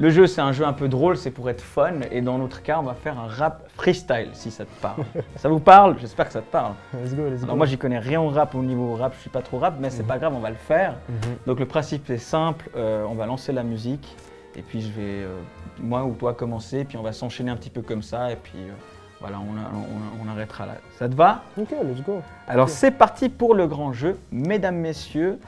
Le 0.00 0.08
jeu, 0.08 0.26
c'est 0.26 0.40
un 0.40 0.52
jeu 0.52 0.64
un 0.64 0.72
peu 0.72 0.88
drôle, 0.88 1.18
c'est 1.18 1.30
pour 1.30 1.50
être 1.50 1.60
fun. 1.60 1.92
Et 2.10 2.22
dans 2.22 2.38
notre 2.38 2.62
cas, 2.62 2.78
on 2.80 2.84
va 2.84 2.94
faire 2.94 3.18
un 3.20 3.26
rap 3.26 3.68
freestyle, 3.76 4.30
si 4.32 4.50
ça 4.50 4.64
te 4.64 4.80
parle. 4.80 5.04
ça 5.36 5.50
vous 5.50 5.60
parle? 5.60 5.96
J'espère 6.00 6.26
que 6.26 6.32
ça 6.32 6.40
te 6.40 6.50
parle. 6.50 6.72
Let's 6.94 7.14
go, 7.14 7.24
let's 7.28 7.40
go. 7.40 7.44
Alors 7.44 7.56
moi, 7.58 7.66
j'y 7.66 7.76
connais 7.76 7.98
rien 7.98 8.18
au 8.18 8.28
rap, 8.30 8.54
au 8.54 8.62
niveau 8.62 8.94
rap, 8.94 9.12
je 9.16 9.20
suis 9.20 9.28
pas 9.30 9.42
trop 9.42 9.58
rap, 9.58 9.74
mais 9.78 9.90
c'est 9.90 10.02
Mhm. 10.02 10.08
pas 10.08 10.18
grave, 10.18 10.32
on 10.34 10.38
va 10.40 10.48
le 10.48 10.56
faire. 10.56 10.94
Mhm. 11.08 11.16
Donc 11.46 11.60
le 11.60 11.66
principe 11.66 12.08
est 12.08 12.16
simple, 12.16 12.70
euh, 12.76 13.04
on 13.06 13.14
va 13.14 13.26
lancer 13.26 13.52
la 13.52 13.62
musique 13.62 14.16
et 14.56 14.62
puis 14.62 14.80
je 14.80 14.88
vais, 14.88 15.02
euh, 15.22 15.36
moi 15.78 16.02
ou 16.04 16.14
toi, 16.14 16.32
commencer, 16.32 16.84
puis 16.84 16.96
on 16.96 17.02
va 17.02 17.12
s'enchaîner 17.12 17.50
un 17.50 17.56
petit 17.56 17.68
peu 17.70 17.82
comme 17.82 18.02
ça 18.02 18.32
et 18.32 18.36
puis 18.36 18.54
euh, 18.56 18.72
voilà, 19.20 19.36
on, 19.38 19.42
on- 19.52 20.24
on 20.26 20.30
arrêtera 20.30 20.64
là. 20.64 20.72
Ça 20.98 21.10
te 21.10 21.14
va? 21.14 21.42
Ok, 21.60 21.72
let's 21.72 22.02
go. 22.02 22.22
Alors 22.48 22.70
c'est 22.70 22.90
parti 22.92 23.28
pour 23.28 23.54
le 23.54 23.66
grand 23.66 23.92
jeu. 23.92 24.18
Mesdames, 24.32 24.76
messieurs, 24.76 25.38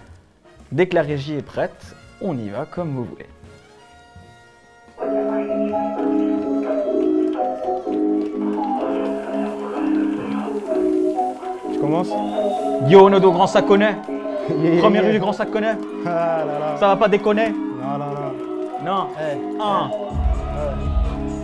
dès 0.73 0.87
que 0.89 0.95
la 0.95 1.01
régie 1.03 1.37
est 1.37 1.43
prête, 1.47 1.97
on 2.21 2.37
y 2.37 2.51
va 2.51 2.67
comme 2.67 2.91
vous 2.91 3.05
voulez. 3.05 3.27
Tu 11.93 12.09
commences 12.09 12.91
Yo, 12.91 13.09
Nodo 13.11 13.31
Grand 13.33 13.47
Saconnet, 13.47 13.97
Yeah, 14.63 14.81
première 14.81 15.05
rue 15.05 15.13
du 15.13 15.19
Grand 15.21 15.33
Saconnet, 15.33 15.77
Ah 16.07 16.09
là 16.47 16.59
là. 16.59 16.77
ça 16.79 16.89
va 16.89 16.97
pas 16.97 17.09
déconner? 17.09 17.51
Non, 17.51 17.99
non, 17.99 18.07
non. 18.07 18.93
Non? 18.93 19.07
Hey, 19.19 19.39
Un, 19.61 19.91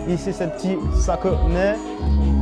hey. 0.07 0.13
Ici, 0.15 0.33
c'est 0.33 0.51
petit 0.57 0.75
saconnet. 0.95 1.75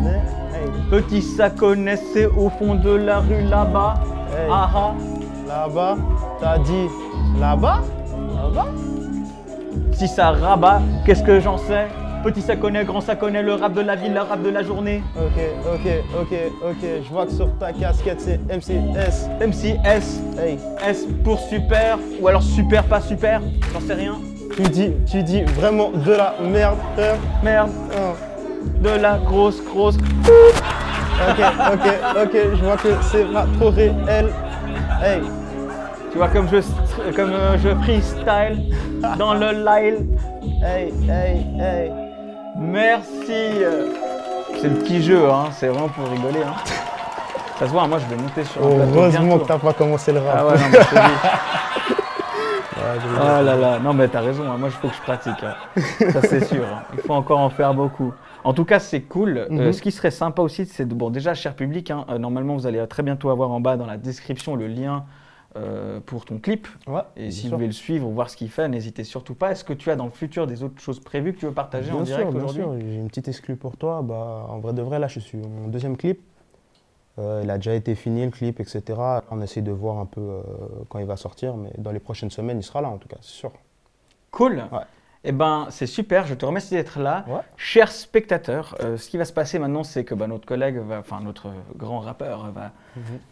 Hey, 0.05 0.69
petit 0.89 1.21
Saconnet, 1.21 1.97
c'est 2.13 2.25
au 2.27 2.49
fond 2.49 2.75
de 2.75 2.91
la 2.91 3.19
rue 3.19 3.43
là-bas. 3.43 3.95
Ah 4.49 4.69
ah. 4.73 4.93
Là-bas, 5.47 5.95
t'as 6.39 6.57
dit 6.59 6.87
là-bas? 7.39 7.81
Là-bas? 8.35 8.67
Si 9.91 10.07
ça 10.07 10.31
rabat, 10.31 10.81
qu'est-ce 11.05 11.23
que 11.23 11.39
j'en 11.39 11.57
sais? 11.57 11.87
Petit 12.27 12.41
ça 12.41 12.57
connaît, 12.57 12.83
grand 12.83 12.99
ça 12.99 13.15
connaît, 13.15 13.41
le 13.41 13.53
rap 13.53 13.71
de 13.73 13.79
la 13.79 13.95
ville, 13.95 14.13
le 14.13 14.19
rap 14.19 14.43
de 14.43 14.49
la 14.49 14.61
journée. 14.61 15.01
Ok, 15.15 15.41
ok, 15.73 15.91
ok, 16.21 16.37
ok. 16.71 16.87
Je 17.05 17.09
vois 17.09 17.25
que 17.25 17.31
sur 17.31 17.47
ta 17.57 17.71
casquette, 17.71 18.19
c'est 18.19 18.37
MCS. 18.53 19.29
MCS, 19.39 20.19
Hey, 20.37 20.57
S 20.85 21.05
pour 21.23 21.39
super, 21.39 21.97
ou 22.19 22.27
alors 22.27 22.43
super 22.43 22.83
pas 22.83 22.99
super, 22.99 23.39
j'en 23.73 23.79
sais 23.79 23.93
rien. 23.93 24.15
tu 24.57 24.63
dis, 24.63 24.91
tu 25.09 25.23
dis 25.23 25.43
vraiment 25.43 25.91
de 25.91 26.11
la 26.11 26.35
merde. 26.43 26.75
hein 26.99 27.15
Merde, 27.41 27.69
Hein. 27.95 28.13
de 28.81 28.89
la 29.01 29.19
grosse, 29.19 29.63
grosse. 29.63 29.95
Ok, 29.95 31.39
ok, 31.73 31.89
ok. 32.23 32.37
Je 32.55 32.63
vois 32.65 32.75
que 32.75 32.89
c'est 33.03 33.23
pas 33.31 33.45
trop 33.57 33.69
réel. 33.69 34.27
Hey, 35.01 35.21
Tu 36.11 36.17
vois 36.17 36.27
comme 36.27 36.47
je, 36.49 36.57
comme 37.15 37.31
euh, 37.31 37.57
je 37.57 37.69
freestyle 37.83 38.63
dans 39.17 39.33
le 39.33 39.51
live. 39.63 40.05
hey, 40.61 40.91
hey, 41.09 41.45
hey. 41.57 41.91
Merci. 42.57 43.63
C'est 44.59 44.69
le 44.69 44.75
petit 44.75 45.01
jeu, 45.03 45.29
hein. 45.29 45.45
c'est 45.51 45.67
vraiment 45.67 45.89
pour 45.89 46.07
rigoler. 46.09 46.41
Hein. 46.41 46.53
Ça 47.59 47.65
se 47.67 47.71
voit, 47.71 47.87
moi 47.87 47.99
je 47.99 48.05
vais 48.05 48.21
monter 48.21 48.43
sur 48.43 48.61
un 48.65 48.69
plateau 48.69 48.91
Heureusement 48.95 49.21
bientôt. 49.25 49.43
que 49.43 49.47
t'as 49.47 49.59
pas 49.59 49.73
commencé 49.73 50.11
le 50.11 50.19
rap. 50.19 50.35
Ah 50.39 50.45
ouais, 50.47 50.53
non, 50.53 50.65
mais 50.71 50.79
je 50.79 50.85
te 50.87 50.95
dis. 50.95 50.99
Ouais, 52.75 52.99
je- 53.15 53.21
Ah 53.21 53.41
là 53.41 53.55
là, 53.55 53.79
non 53.79 53.93
mais 53.93 54.07
t'as 54.07 54.21
raison, 54.21 54.43
hein. 54.43 54.57
moi 54.57 54.69
il 54.69 54.71
faut 54.75 54.87
que 54.89 54.95
je 54.95 55.01
pratique, 55.01 55.43
hein. 55.43 55.55
ça 56.11 56.21
c'est 56.21 56.45
sûr, 56.45 56.63
hein. 56.63 56.83
il 56.93 56.99
faut 57.01 57.13
encore 57.13 57.39
en 57.39 57.49
faire 57.49 57.73
beaucoup. 57.73 58.13
En 58.43 58.53
tout 58.53 58.65
cas 58.65 58.79
c'est 58.79 59.01
cool, 59.01 59.37
Euh, 59.39 59.47
Mhm. 59.49 59.73
ce 59.73 59.81
qui 59.81 59.91
serait 59.91 60.11
sympa 60.11 60.41
aussi 60.41 60.65
c'est, 60.65 60.85
de, 60.87 60.93
bon 60.93 61.09
déjà 61.09 61.33
cher 61.33 61.55
public, 61.55 61.89
hein, 61.91 62.05
euh, 62.09 62.17
normalement 62.19 62.55
vous 62.55 62.67
allez 62.67 62.85
très 62.87 63.03
bientôt 63.03 63.29
avoir 63.29 63.51
en 63.51 63.59
bas 63.59 63.75
dans 63.75 63.85
la 63.87 63.97
description 63.97 64.55
le 64.55 64.67
lien 64.67 65.03
euh, 65.55 65.99
pour 65.99 66.25
ton 66.25 66.37
clip, 66.39 66.67
Ouais, 66.87 67.01
et 67.15 67.31
si 67.31 67.41
sûr. 67.41 67.49
vous 67.49 67.55
voulez 67.55 67.67
le 67.67 67.73
suivre 67.73 68.07
ou 68.07 68.11
voir 68.11 68.29
ce 68.29 68.37
qu'il 68.37 68.49
fait, 68.49 68.67
n'hésitez 68.67 69.03
surtout 69.03 69.33
pas. 69.33 69.51
Est-ce 69.51 69.63
que 69.63 69.73
tu 69.73 69.89
as 69.89 69.95
dans 69.95 70.05
le 70.05 70.11
futur 70.11 70.45
des 70.45 70.61
autres 70.63 70.79
choses 70.81 70.99
prévues 70.99 71.33
que 71.33 71.39
tu 71.39 71.45
veux 71.45 71.53
partager 71.53 71.91
en 71.91 72.01
direct 72.03 72.29
sûr, 72.29 72.31
bien 72.33 72.43
aujourd'hui? 72.43 72.63
sûr. 72.63 72.79
J'ai 72.79 72.95
une 72.95 73.07
petite 73.07 73.27
exclue 73.27 73.55
pour 73.55 73.77
toi. 73.77 74.01
Bah, 74.03 74.45
en 74.49 74.59
vrai 74.59 74.73
de 74.73 74.81
vrai, 74.81 74.99
là, 74.99 75.07
je 75.07 75.19
suis 75.19 75.29
sur 75.39 75.47
mon 75.47 75.67
deuxième 75.69 75.95
clip. 75.97 76.21
Euh, 77.19 77.41
il 77.43 77.49
a 77.49 77.55
déjà 77.57 77.73
été 77.73 77.95
fini, 77.95 78.23
le 78.25 78.31
clip, 78.31 78.59
etc. 78.59 78.83
On 79.31 79.41
essaie 79.41 79.61
de 79.61 79.71
voir 79.71 79.97
un 79.97 80.05
peu 80.05 80.21
euh, 80.21 80.41
quand 80.89 80.99
il 80.99 81.05
va 81.07 81.15
sortir, 81.17 81.55
mais 81.57 81.71
dans 81.77 81.91
les 81.91 81.99
prochaines 81.99 82.29
semaines, 82.29 82.59
il 82.59 82.63
sera 82.63 82.81
là, 82.81 82.89
en 82.89 82.97
tout 82.97 83.07
cas, 83.07 83.17
c'est 83.21 83.31
sûr. 83.31 83.51
Cool 84.31 84.63
Ouais. 84.71 84.79
Eh 85.29 85.33
ben, 85.33 85.67
c'est 85.71 85.87
super, 85.87 86.25
je 86.25 86.35
te 86.35 86.45
remercie 86.45 86.73
d'être 86.73 87.01
là. 87.01 87.25
Ouais. 87.27 87.41
Chers 87.57 87.91
spectateurs, 87.91 88.77
euh, 88.79 88.95
ce 88.95 89.09
qui 89.09 89.17
va 89.17 89.25
se 89.25 89.33
passer 89.33 89.59
maintenant, 89.59 89.83
c'est 89.83 90.05
que 90.05 90.15
bah, 90.15 90.25
notre 90.25 90.45
collègue, 90.45 90.79
enfin 90.97 91.19
notre 91.21 91.49
grand 91.75 91.99
rappeur, 91.99 92.49
va 92.55 92.71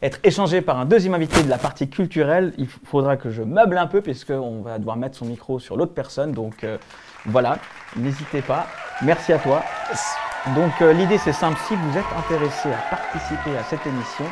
être 0.01 0.19
échangé 0.25 0.59
par 0.59 0.77
un 0.77 0.83
deuxième 0.83 1.13
invité 1.13 1.41
de 1.41 1.49
la 1.49 1.57
partie 1.57 1.89
culturelle. 1.89 2.53
Il 2.57 2.67
faudra 2.67 3.15
que 3.15 3.29
je 3.29 3.43
meuble 3.43 3.77
un 3.77 3.87
peu, 3.87 4.01
puisqu'on 4.01 4.61
va 4.61 4.77
devoir 4.77 4.97
mettre 4.97 5.15
son 5.15 5.23
micro 5.23 5.57
sur 5.57 5.77
l'autre 5.77 5.93
personne. 5.93 6.33
Donc 6.33 6.65
euh, 6.65 6.77
voilà, 7.27 7.59
n'hésitez 7.95 8.41
pas. 8.41 8.67
Merci 9.01 9.31
à 9.31 9.39
toi. 9.39 9.63
Donc 10.53 10.73
euh, 10.81 10.91
l'idée, 10.91 11.17
c'est 11.17 11.31
simple. 11.31 11.57
Si 11.65 11.77
vous 11.77 11.97
êtes 11.97 12.03
intéressé 12.17 12.73
à 12.73 12.93
participer 12.93 13.57
à 13.57 13.63
cette 13.63 13.87
émission, 13.87 14.25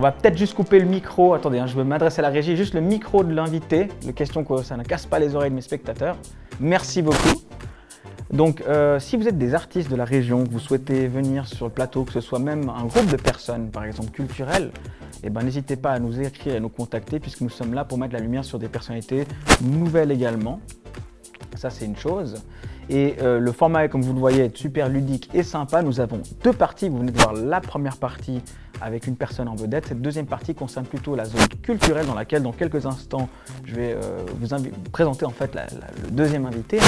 on 0.00 0.02
va 0.02 0.12
peut-être 0.12 0.38
juste 0.38 0.54
couper 0.54 0.78
le 0.78 0.86
micro. 0.86 1.34
Attendez, 1.34 1.58
hein, 1.58 1.66
je 1.66 1.76
veux 1.76 1.84
m'adresser 1.84 2.20
à 2.20 2.22
la 2.22 2.30
régie. 2.30 2.56
Juste 2.56 2.72
le 2.72 2.80
micro 2.80 3.22
de 3.22 3.34
l'invité. 3.34 3.88
Le 4.06 4.12
question 4.12 4.44
que 4.44 4.62
ça 4.62 4.78
ne 4.78 4.82
casse 4.82 5.04
pas 5.04 5.18
les 5.18 5.34
oreilles 5.34 5.50
de 5.50 5.56
mes 5.56 5.60
spectateurs. 5.60 6.16
Merci 6.58 7.02
beaucoup. 7.02 7.42
Donc, 8.32 8.62
euh, 8.62 8.98
si 8.98 9.18
vous 9.18 9.28
êtes 9.28 9.36
des 9.36 9.54
artistes 9.54 9.90
de 9.90 9.96
la 9.96 10.06
région, 10.06 10.46
que 10.46 10.48
vous 10.48 10.58
souhaitez 10.58 11.06
venir 11.06 11.46
sur 11.46 11.66
le 11.66 11.70
plateau, 11.70 12.04
que 12.04 12.14
ce 12.14 12.22
soit 12.22 12.38
même 12.38 12.70
un 12.70 12.86
groupe 12.86 13.10
de 13.10 13.16
personnes, 13.18 13.70
par 13.70 13.84
exemple 13.84 14.10
culturelles, 14.12 14.70
eh 15.22 15.28
ben, 15.28 15.42
n'hésitez 15.42 15.76
pas 15.76 15.90
à 15.90 15.98
nous 15.98 16.18
écrire 16.18 16.54
et 16.54 16.56
à 16.56 16.60
nous 16.60 16.70
contacter, 16.70 17.20
puisque 17.20 17.42
nous 17.42 17.50
sommes 17.50 17.74
là 17.74 17.84
pour 17.84 17.98
mettre 17.98 18.14
la 18.14 18.20
lumière 18.20 18.46
sur 18.46 18.58
des 18.58 18.68
personnalités 18.68 19.26
nouvelles 19.60 20.12
également. 20.12 20.60
Ça, 21.56 21.68
c'est 21.68 21.84
une 21.84 21.98
chose. 21.98 22.42
Et 22.90 23.14
euh, 23.22 23.38
le 23.38 23.52
format, 23.52 23.86
comme 23.86 24.02
vous 24.02 24.12
le 24.12 24.18
voyez, 24.18 24.46
est 24.46 24.56
super 24.56 24.88
ludique 24.88 25.30
et 25.32 25.44
sympa. 25.44 25.80
Nous 25.80 26.00
avons 26.00 26.20
deux 26.42 26.52
parties. 26.52 26.88
Vous 26.88 26.98
venez 26.98 27.12
de 27.12 27.18
voir 27.18 27.32
la 27.32 27.60
première 27.60 27.96
partie 27.96 28.42
avec 28.80 29.06
une 29.06 29.14
personne 29.14 29.46
en 29.46 29.54
vedette. 29.54 29.86
Cette 29.86 30.02
deuxième 30.02 30.26
partie 30.26 30.56
concerne 30.56 30.86
plutôt 30.86 31.14
la 31.14 31.24
zone 31.24 31.46
culturelle 31.62 32.06
dans 32.06 32.16
laquelle, 32.16 32.42
dans 32.42 32.52
quelques 32.52 32.86
instants, 32.86 33.28
je 33.64 33.76
vais 33.76 33.92
euh, 33.92 34.18
vous 34.40 34.48
présenter 34.90 35.24
en 35.24 35.30
fait 35.30 35.54
le 35.54 36.10
deuxième 36.10 36.46
invité. 36.46 36.80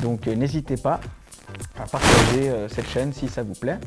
Donc, 0.00 0.26
euh, 0.26 0.34
n'hésitez 0.34 0.78
pas 0.78 1.00
à 1.78 1.84
partager 1.84 2.50
cette 2.68 2.88
chaîne 2.88 3.12
si 3.12 3.28
ça 3.28 3.42
vous 3.42 3.54
plaît. 3.54 3.78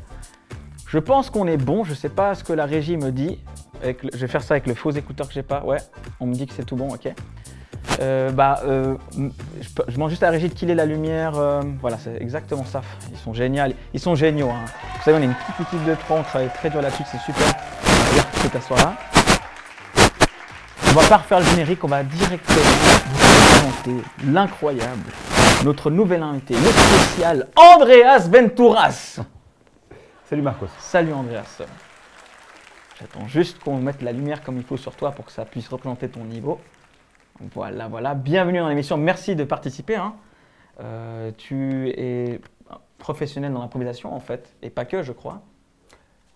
Je 0.88 1.00
pense 1.00 1.32
qu'on 1.32 1.48
est 1.48 1.58
bon. 1.58 1.84
Je 1.84 1.92
ne 1.92 1.96
sais 1.96 2.10
pas 2.10 2.36
ce 2.36 2.44
que 2.44 2.54
la 2.54 2.66
régie 2.66 2.98
me 2.98 3.12
dit. 3.12 3.40
Je 3.84 4.18
vais 4.18 4.28
faire 4.28 4.44
ça 4.44 4.54
avec 4.54 4.68
le 4.68 4.76
faux 4.76 4.92
écouteur 4.92 5.28
que 5.28 5.34
j'ai 5.34 5.44
pas. 5.44 5.64
Ouais, 5.64 5.80
on 6.20 6.28
me 6.28 6.36
dit 6.36 6.46
que 6.46 6.54
c'est 6.54 6.66
tout 6.66 6.76
bon. 6.76 6.94
Ok. 6.94 7.12
Euh, 8.02 8.32
bah, 8.32 8.60
euh, 8.66 8.96
je, 9.62 9.70
je 9.88 9.94
demande 9.94 10.10
juste 10.10 10.24
à 10.24 10.28
la 10.28 10.32
régie 10.32 10.50
de 10.50 10.54
killer 10.54 10.76
la 10.76 10.86
lumière. 10.86 11.38
euh, 11.38 11.62
voilà, 11.80 11.98
c'est 11.98 12.16
exactement 12.22 12.66
ça. 12.66 12.82
Ils 13.12 13.18
sont 13.20 13.34
géniaux. 13.34 13.64
Ils 13.94 14.00
sont 14.00 14.16
géniaux. 14.16 14.50
hein. 14.50 14.66
Vous 14.98 15.04
savez, 15.04 15.18
on 15.18 15.22
est 15.22 15.26
une 15.26 15.36
petite 15.36 15.68
équipe 15.68 15.84
de 15.86 15.96
trois. 15.96 16.18
On 16.20 16.24
travaille 16.24 16.50
très 16.54 16.70
dur 16.70 16.82
là-dessus. 16.82 17.04
C'est 17.12 17.20
super. 17.20 17.46
Regarde, 18.12 18.28
tu 18.34 18.40
peux 18.42 18.50
t'asseoir 18.50 18.80
là. 18.80 18.94
On 20.90 20.92
va 21.00 21.08
pas 21.08 21.18
refaire 21.18 21.40
le 21.40 21.46
générique. 21.46 21.84
On 21.84 21.88
va 21.88 22.04
directement 22.04 22.62
vous 23.08 23.18
présenter 23.18 24.04
l'incroyable, 24.26 25.10
notre 25.64 25.90
nouvel 25.90 26.22
invité, 26.24 26.54
le 26.56 26.62
spécial 26.72 27.48
Andreas 27.56 28.28
Venturas. 28.30 29.20
Salut 30.30 30.42
Marcos. 30.42 30.68
Salut 30.80 31.14
Andreas. 31.14 31.62
J'attends 33.00 33.28
juste 33.28 33.60
qu'on 33.60 33.78
mette 33.78 34.02
la 34.02 34.12
lumière 34.12 34.44
comme 34.44 34.58
il 34.58 34.64
faut 34.64 34.78
sur 34.78 34.96
toi 34.96 35.12
pour 35.12 35.26
que 35.26 35.32
ça 35.32 35.46
puisse 35.46 35.68
représenter 35.68 36.10
ton 36.10 36.24
niveau. 36.26 36.60
Voilà, 37.40 37.88
voilà. 37.88 38.14
Bienvenue 38.14 38.60
dans 38.60 38.70
l'émission. 38.70 38.98
Merci 38.98 39.36
de 39.36 39.44
participer. 39.44 39.96
hein. 39.96 40.14
Euh, 40.82 41.32
tu 41.38 41.90
es 41.90 42.40
professionnel 42.98 43.54
dans 43.54 43.60
l'improvisation 43.60 44.14
en 44.14 44.20
fait, 44.20 44.54
et 44.62 44.70
pas 44.70 44.86
que, 44.86 45.04
je 45.04 45.12
crois. 45.12 45.42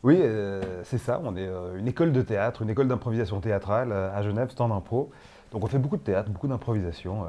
Oui, 0.03 0.19
euh, 0.21 0.61
c'est 0.83 0.97
ça. 0.97 1.19
On 1.23 1.35
est 1.35 1.47
euh, 1.47 1.77
une 1.77 1.87
école 1.87 2.11
de 2.11 2.21
théâtre, 2.21 2.61
une 2.61 2.69
école 2.69 2.87
d'improvisation 2.87 3.39
théâtrale 3.39 3.91
à 3.91 4.21
Genève, 4.21 4.49
Stand 4.49 4.71
Impro. 4.71 5.11
Donc 5.51 5.63
on 5.63 5.67
fait 5.67 5.79
beaucoup 5.79 5.97
de 5.97 6.01
théâtre, 6.03 6.29
beaucoup 6.29 6.47
d'improvisation. 6.47 7.25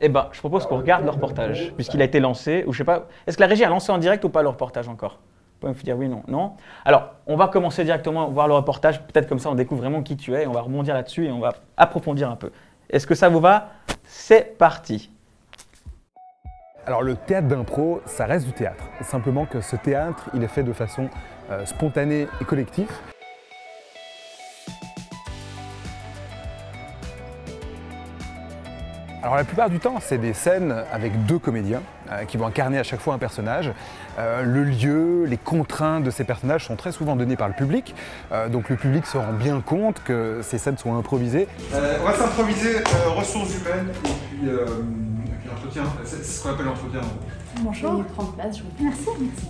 Eh 0.00 0.08
ben, 0.08 0.28
je 0.32 0.38
propose 0.38 0.66
qu'on 0.66 0.76
regarde 0.76 1.04
le 1.04 1.10
reportage, 1.10 1.72
puisqu'il 1.74 2.02
a 2.02 2.04
été 2.04 2.20
lancé, 2.20 2.64
ou 2.66 2.72
je 2.72 2.78
sais 2.78 2.84
pas. 2.84 3.08
Est-ce 3.26 3.36
que 3.36 3.42
la 3.42 3.48
régie 3.48 3.64
a 3.64 3.68
lancé 3.68 3.90
en 3.90 3.98
direct 3.98 4.22
ou 4.24 4.28
pas 4.28 4.42
le 4.42 4.48
reportage 4.48 4.88
encore? 4.88 5.18
Vous 5.54 5.68
pouvez 5.68 5.72
me 5.72 5.82
dire 5.82 5.96
oui, 5.96 6.08
non, 6.08 6.22
non. 6.28 6.52
Alors, 6.84 7.14
on 7.26 7.36
va 7.36 7.48
commencer 7.48 7.84
directement 7.84 8.26
à 8.26 8.28
voir 8.28 8.48
le 8.48 8.54
reportage. 8.54 9.00
Peut-être 9.06 9.28
comme 9.28 9.38
ça, 9.38 9.50
on 9.50 9.54
découvre 9.54 9.80
vraiment 9.80 10.02
qui 10.02 10.16
tu 10.16 10.34
es. 10.34 10.46
On 10.46 10.52
va 10.52 10.60
rebondir 10.60 10.94
là-dessus 10.94 11.26
et 11.26 11.32
on 11.32 11.40
va 11.40 11.54
approfondir 11.76 12.30
un 12.30 12.36
peu. 12.36 12.50
Est-ce 12.94 13.08
que 13.08 13.16
ça 13.16 13.28
vous 13.28 13.40
va? 13.40 13.70
C'est 14.04 14.56
parti. 14.56 15.10
Alors 16.86 17.02
le 17.02 17.16
théâtre 17.16 17.48
d'impro, 17.48 18.00
ça 18.06 18.24
reste 18.24 18.46
du 18.46 18.52
théâtre. 18.52 18.84
Simplement 19.02 19.46
que 19.46 19.60
ce 19.60 19.74
théâtre, 19.74 20.30
il 20.32 20.44
est 20.44 20.48
fait 20.48 20.62
de 20.62 20.72
façon 20.72 21.10
euh, 21.50 21.66
spontanée 21.66 22.28
et 22.40 22.44
collective. 22.44 22.88
Alors 29.24 29.36
la 29.36 29.44
plupart 29.44 29.70
du 29.70 29.78
temps, 29.78 30.00
c'est 30.02 30.18
des 30.18 30.34
scènes 30.34 30.84
avec 30.92 31.24
deux 31.24 31.38
comédiens 31.38 31.80
euh, 32.12 32.24
qui 32.26 32.36
vont 32.36 32.44
incarner 32.46 32.78
à 32.78 32.82
chaque 32.82 33.00
fois 33.00 33.14
un 33.14 33.18
personnage. 33.18 33.72
Euh, 34.18 34.42
le 34.42 34.64
lieu, 34.64 35.24
les 35.24 35.38
contraintes 35.38 36.04
de 36.04 36.10
ces 36.10 36.24
personnages 36.24 36.66
sont 36.66 36.76
très 36.76 36.92
souvent 36.92 37.16
données 37.16 37.36
par 37.36 37.48
le 37.48 37.54
public. 37.54 37.94
Euh, 38.32 38.50
donc 38.50 38.68
le 38.68 38.76
public 38.76 39.06
se 39.06 39.16
rend 39.16 39.32
bien 39.32 39.62
compte 39.62 40.02
que 40.04 40.40
ces 40.42 40.58
scènes 40.58 40.76
sont 40.76 40.94
improvisées. 40.98 41.48
Euh, 41.72 41.96
on 42.02 42.04
va 42.04 42.12
s'improviser 42.12 42.76
euh, 42.76 43.10
ressources 43.16 43.54
humaines 43.56 43.88
et 44.04 44.08
puis, 44.28 44.46
euh, 44.50 44.66
et 44.66 45.30
puis 45.40 45.50
entretien. 45.56 45.84
C'est 46.04 46.22
ce 46.22 46.42
qu'on 46.42 46.50
appelle 46.50 46.66
l'entretien. 46.66 47.00
Bonjour. 47.60 48.04
prendre 48.04 48.32
place, 48.32 48.58
je 48.58 48.62
vous 48.62 48.68
Merci, 48.78 49.08
merci. 49.20 49.46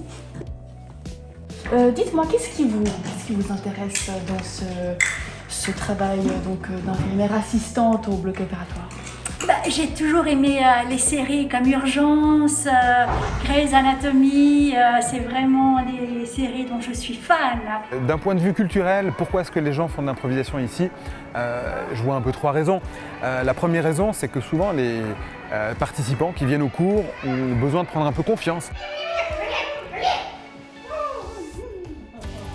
Euh, 1.72 1.90
Dites-moi, 1.90 2.26
qu'est-ce 2.30 2.50
qui 2.50 2.68
vous, 2.68 2.84
qu'est-ce 2.84 3.26
qui 3.26 3.34
vous 3.34 3.52
intéresse 3.52 4.08
dans 4.28 4.44
ce, 4.44 4.64
ce 5.48 5.72
travail 5.72 6.20
donc 6.44 6.70
d'infirmière 6.84 7.34
assistante 7.34 8.06
au 8.06 8.12
bloc 8.18 8.38
opératoire? 8.38 8.88
Bah, 9.46 9.54
J'ai 9.68 9.88
toujours 9.88 10.26
aimé 10.26 10.60
euh, 10.60 10.88
les 10.88 10.96
séries 10.98 11.48
comme 11.48 11.66
Urgence, 11.66 12.66
euh, 12.66 13.04
Grey's 13.44 13.74
Anatomy, 13.74 14.74
euh, 14.74 15.00
c'est 15.02 15.18
vraiment 15.18 15.80
des 15.82 16.24
séries 16.24 16.64
dont 16.64 16.80
je 16.80 16.92
suis 16.92 17.14
fan. 17.14 17.60
D'un 18.06 18.16
point 18.16 18.34
de 18.34 18.40
vue 18.40 18.54
culturel, 18.54 19.12
pourquoi 19.16 19.42
est-ce 19.42 19.50
que 19.50 19.60
les 19.60 19.72
gens 19.74 19.88
font 19.88 20.00
de 20.00 20.06
l'improvisation 20.06 20.58
ici? 20.58 20.88
Euh, 21.36 21.82
Je 21.92 22.02
vois 22.02 22.14
un 22.14 22.22
peu 22.22 22.32
trois 22.32 22.52
raisons. 22.52 22.80
La 23.22 23.54
première 23.54 23.84
raison, 23.84 24.12
c'est 24.12 24.28
que 24.28 24.40
souvent 24.40 24.72
les 24.72 25.00
participants 25.78 26.32
qui 26.36 26.44
viennent 26.44 26.62
au 26.62 26.68
cours 26.68 27.04
ont 27.26 27.54
besoin 27.60 27.82
de 27.82 27.88
prendre 27.88 28.06
un 28.06 28.12
peu 28.12 28.22
confiance. 28.22 28.70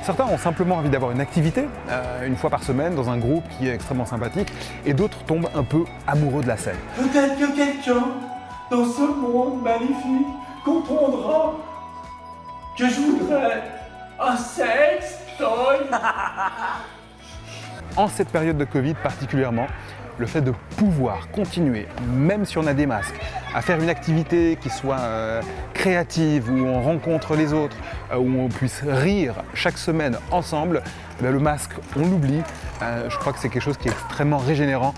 Certains 0.03 0.25
ont 0.25 0.37
simplement 0.37 0.75
envie 0.75 0.89
d'avoir 0.89 1.11
une 1.11 1.21
activité, 1.21 1.65
euh, 1.89 2.25
une 2.25 2.35
fois 2.35 2.49
par 2.49 2.63
semaine, 2.63 2.95
dans 2.95 3.09
un 3.09 3.17
groupe 3.17 3.43
qui 3.57 3.67
est 3.67 3.73
extrêmement 3.73 4.05
sympathique, 4.05 4.51
et 4.85 4.93
d'autres 4.93 5.23
tombent 5.25 5.49
un 5.53 5.63
peu 5.63 5.83
amoureux 6.07 6.41
de 6.41 6.47
la 6.47 6.57
scène. 6.57 6.77
Peut-être 6.95 7.37
que 7.37 7.55
quelqu'un 7.55 8.05
dans 8.71 8.85
ce 8.85 9.01
monde 9.01 9.61
magnifique 9.61 10.27
comprendra 10.63 11.55
que 12.77 12.87
je 12.87 12.99
voudrais 13.01 13.63
un 14.19 14.37
sexe 14.37 15.19
toy. 15.37 15.77
En 17.95 18.07
cette 18.07 18.29
période 18.29 18.57
de 18.57 18.65
Covid 18.65 18.93
particulièrement, 18.93 19.67
le 20.19 20.27
fait 20.27 20.41
de 20.41 20.51
pouvoir 20.77 21.29
continuer, 21.31 21.87
même 22.13 22.45
si 22.45 22.57
on 22.57 22.67
a 22.67 22.73
des 22.73 22.85
masques, 22.85 23.15
à 23.55 23.61
faire 23.61 23.81
une 23.81 23.89
activité 23.89 24.57
qui 24.61 24.69
soit 24.69 24.99
euh, 24.99 25.41
créative, 25.73 26.51
où 26.51 26.65
on 26.65 26.81
rencontre 26.81 27.35
les 27.35 27.53
autres, 27.53 27.77
euh, 28.11 28.17
où 28.17 28.39
on 28.39 28.49
puisse 28.49 28.83
rire 28.85 29.35
chaque 29.53 29.77
semaine 29.77 30.17
ensemble, 30.31 30.83
eh 31.21 31.31
le 31.31 31.39
masque, 31.39 31.71
on 31.95 32.01
l'oublie. 32.01 32.41
Euh, 32.81 33.09
je 33.09 33.17
crois 33.17 33.33
que 33.33 33.39
c'est 33.39 33.49
quelque 33.49 33.63
chose 33.63 33.77
qui 33.77 33.87
est 33.87 33.91
extrêmement 33.91 34.37
régénérant. 34.37 34.93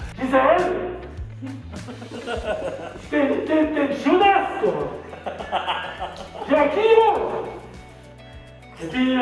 Et 8.84 8.88
puis, 8.88 9.16
euh, 9.16 9.22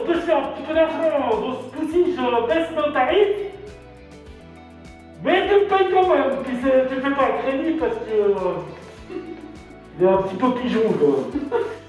on 0.00 0.06
peut 0.06 0.20
faire 0.20 0.38
un 0.38 0.42
petit 0.42 0.62
peu 0.62 0.74
d'argent. 0.74 0.96
Ce 2.16 3.06
baisse. 3.10 3.45
Mais 5.26 5.48
tu 5.48 5.54
me 5.54 5.68
payes 5.68 5.92
quand 5.92 6.08
même. 6.08 6.36
Puis, 6.44 6.56
tu 6.56 6.94
fais 6.94 7.10
pas 7.10 7.24
un 7.24 7.42
crédit 7.42 7.72
parce 7.72 7.96
que... 7.96 8.12
euh, 8.12 8.54
il 9.98 10.06
est 10.06 10.08
un 10.08 10.18
petit 10.18 10.36
peu 10.36 10.54
pigeon, 10.54 10.82
même. 10.82 11.42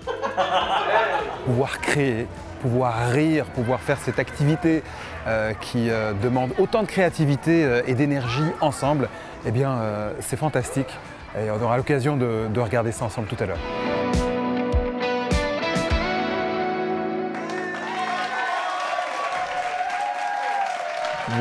pouvoir 1.45 1.79
créer, 1.79 2.25
pouvoir 2.61 3.11
rire, 3.11 3.45
pouvoir 3.53 3.79
faire 3.79 3.97
cette 3.99 4.17
activité 4.17 4.81
euh, 5.27 5.53
qui 5.53 5.89
euh, 5.89 6.13
demande 6.23 6.51
autant 6.57 6.81
de 6.81 6.87
créativité 6.87 7.81
et 7.85 7.93
d'énergie 7.93 8.49
ensemble, 8.59 9.09
eh 9.45 9.51
bien 9.51 9.77
c'est 10.19 10.37
fantastique. 10.37 10.89
Et 11.37 11.51
on 11.51 11.61
aura 11.61 11.77
l'occasion 11.77 12.17
de 12.17 12.59
regarder 12.59 12.91
ça 12.91 13.05
ensemble 13.05 13.27
tout 13.27 13.43
à 13.43 13.45
l'heure. 13.45 13.86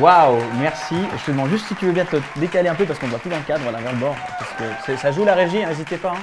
Waouh, 0.01 0.37
merci. 0.59 0.95
Je 1.17 1.25
te 1.25 1.31
demande 1.31 1.49
juste 1.49 1.65
si 1.65 1.75
tu 1.75 1.85
veux 1.85 1.93
bien 1.93 2.03
te 2.03 2.17
décaler 2.39 2.67
un 2.67 2.75
peu 2.75 2.85
parce 2.85 2.99
qu'on 2.99 3.07
ne 3.07 3.11
voit 3.11 3.19
dans 3.23 3.37
le 3.37 3.43
cadre, 3.43 3.63
voilà, 3.63 3.79
vers 3.79 3.93
le 3.93 3.99
bord. 3.99 4.15
Parce 4.37 4.85
que 4.85 4.95
ça 4.97 5.11
joue 5.11 5.23
la 5.23 5.33
régie, 5.33 5.63
hein, 5.63 5.69
n'hésitez 5.69 5.95
pas. 5.97 6.11
hein. 6.11 6.21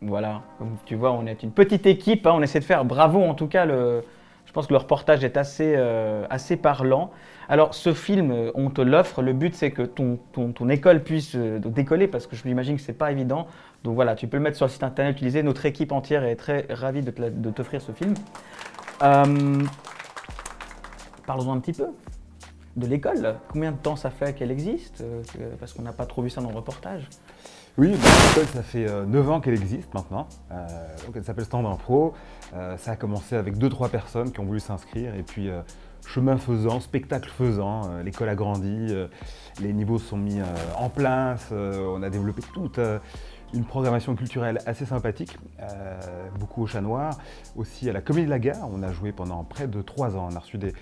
Voilà, 0.00 0.42
comme 0.58 0.76
tu 0.86 0.94
vois, 0.94 1.12
on 1.12 1.26
est 1.26 1.42
une 1.42 1.50
petite 1.50 1.86
équipe, 1.86 2.26
hein, 2.26 2.32
on 2.34 2.42
essaie 2.42 2.60
de 2.60 2.64
faire 2.64 2.84
bravo 2.84 3.22
en 3.22 3.34
tout 3.34 3.48
cas. 3.48 3.66
Je 3.66 4.52
pense 4.52 4.66
que 4.66 4.72
le 4.72 4.78
reportage 4.78 5.22
est 5.24 5.36
assez, 5.36 5.74
euh, 5.76 6.26
parlant. 6.62 7.10
Alors 7.48 7.74
ce 7.74 7.92
film, 7.92 8.30
euh, 8.30 8.50
on 8.54 8.70
te 8.70 8.80
l'offre, 8.80 9.22
le 9.22 9.32
but 9.32 9.54
c'est 9.54 9.72
que 9.72 9.82
ton, 9.82 10.18
école 10.68 11.02
puisse 11.02 11.34
euh, 11.34 11.58
décoller 11.58 12.06
parce 12.06 12.26
que 12.26 12.36
je 12.36 12.46
m'imagine 12.46 12.76
que 12.76 12.82
c'est 12.82 12.96
pas 12.96 13.12
évident. 13.12 13.48
Donc 13.84 13.96
voilà, 13.96 14.14
tu 14.14 14.28
peux 14.28 14.36
le 14.36 14.42
mettre 14.42 14.56
sur 14.56 14.66
le 14.66 14.70
site 14.70 14.84
internet, 14.84 15.16
utiliser. 15.16 15.42
Notre 15.42 15.66
équipe 15.66 15.92
entière 15.92 16.24
est 16.24 16.36
très 16.36 16.66
ravie 16.70 17.02
de 17.02 17.50
t'offrir 17.50 17.82
ce 17.82 17.92
film. 17.92 18.14
Euh, 19.02 19.62
Parlons 21.26 21.52
un 21.52 21.60
petit 21.60 21.72
peu 21.72 21.86
de 22.76 22.86
l'école. 22.86 23.36
Combien 23.52 23.72
de 23.72 23.76
temps 23.76 23.96
ça 23.96 24.10
fait 24.10 24.34
qu'elle 24.34 24.50
existe 24.50 25.00
Euh, 25.02 25.22
Parce 25.58 25.72
qu'on 25.72 25.82
n'a 25.82 25.92
pas 25.92 26.06
trop 26.06 26.22
vu 26.22 26.30
ça 26.30 26.40
dans 26.40 26.50
le 26.50 26.56
reportage. 26.56 27.08
Oui, 27.78 27.92
bah, 27.92 28.08
l'école, 28.28 28.46
ça 28.52 28.62
fait 28.62 28.86
9 29.06 29.30
ans 29.30 29.40
qu'elle 29.40 29.54
existe 29.54 29.94
maintenant. 29.94 30.26
Euh, 30.50 30.66
elle 31.14 31.24
s'appelle 31.24 31.44
Stand 31.44 31.66
Impro. 31.66 32.14
Euh, 32.54 32.76
ça 32.78 32.92
a 32.92 32.96
commencé 32.96 33.36
avec 33.36 33.56
2-3 33.58 33.88
personnes 33.88 34.32
qui 34.32 34.40
ont 34.40 34.44
voulu 34.44 34.60
s'inscrire. 34.60 35.14
Et 35.14 35.22
puis, 35.22 35.48
euh, 35.48 35.60
chemin 36.06 36.36
faisant, 36.36 36.80
spectacle 36.80 37.30
faisant, 37.30 37.82
euh, 37.90 38.02
l'école 38.02 38.28
a 38.28 38.34
grandi, 38.34 38.88
euh, 38.90 39.06
les 39.60 39.72
niveaux 39.72 39.98
sont 39.98 40.16
mis 40.16 40.40
euh, 40.40 40.44
en 40.78 40.88
place. 40.88 41.48
euh, 41.52 41.94
on 41.96 42.02
a 42.02 42.10
développé 42.10 42.42
toute 42.52 42.78
euh, 42.78 42.98
une 43.52 43.64
programmation 43.64 44.14
culturelle 44.14 44.58
assez 44.66 44.86
sympathique, 44.86 45.36
euh, 45.60 45.98
beaucoup 46.38 46.62
au 46.62 46.66
Chat 46.66 46.80
Noir, 46.80 47.18
aussi 47.56 47.88
à 47.88 47.92
la 47.92 48.00
Comédie 48.00 48.26
de 48.26 48.30
la 48.30 48.38
Gare. 48.38 48.68
On 48.72 48.82
a 48.82 48.92
joué 48.92 49.12
pendant 49.12 49.42
près 49.44 49.66
de 49.66 49.82
3 49.82 50.16
ans. 50.16 50.28
On 50.30 50.36
a 50.36 50.38
reçu 50.38 50.58
des, 50.58 50.72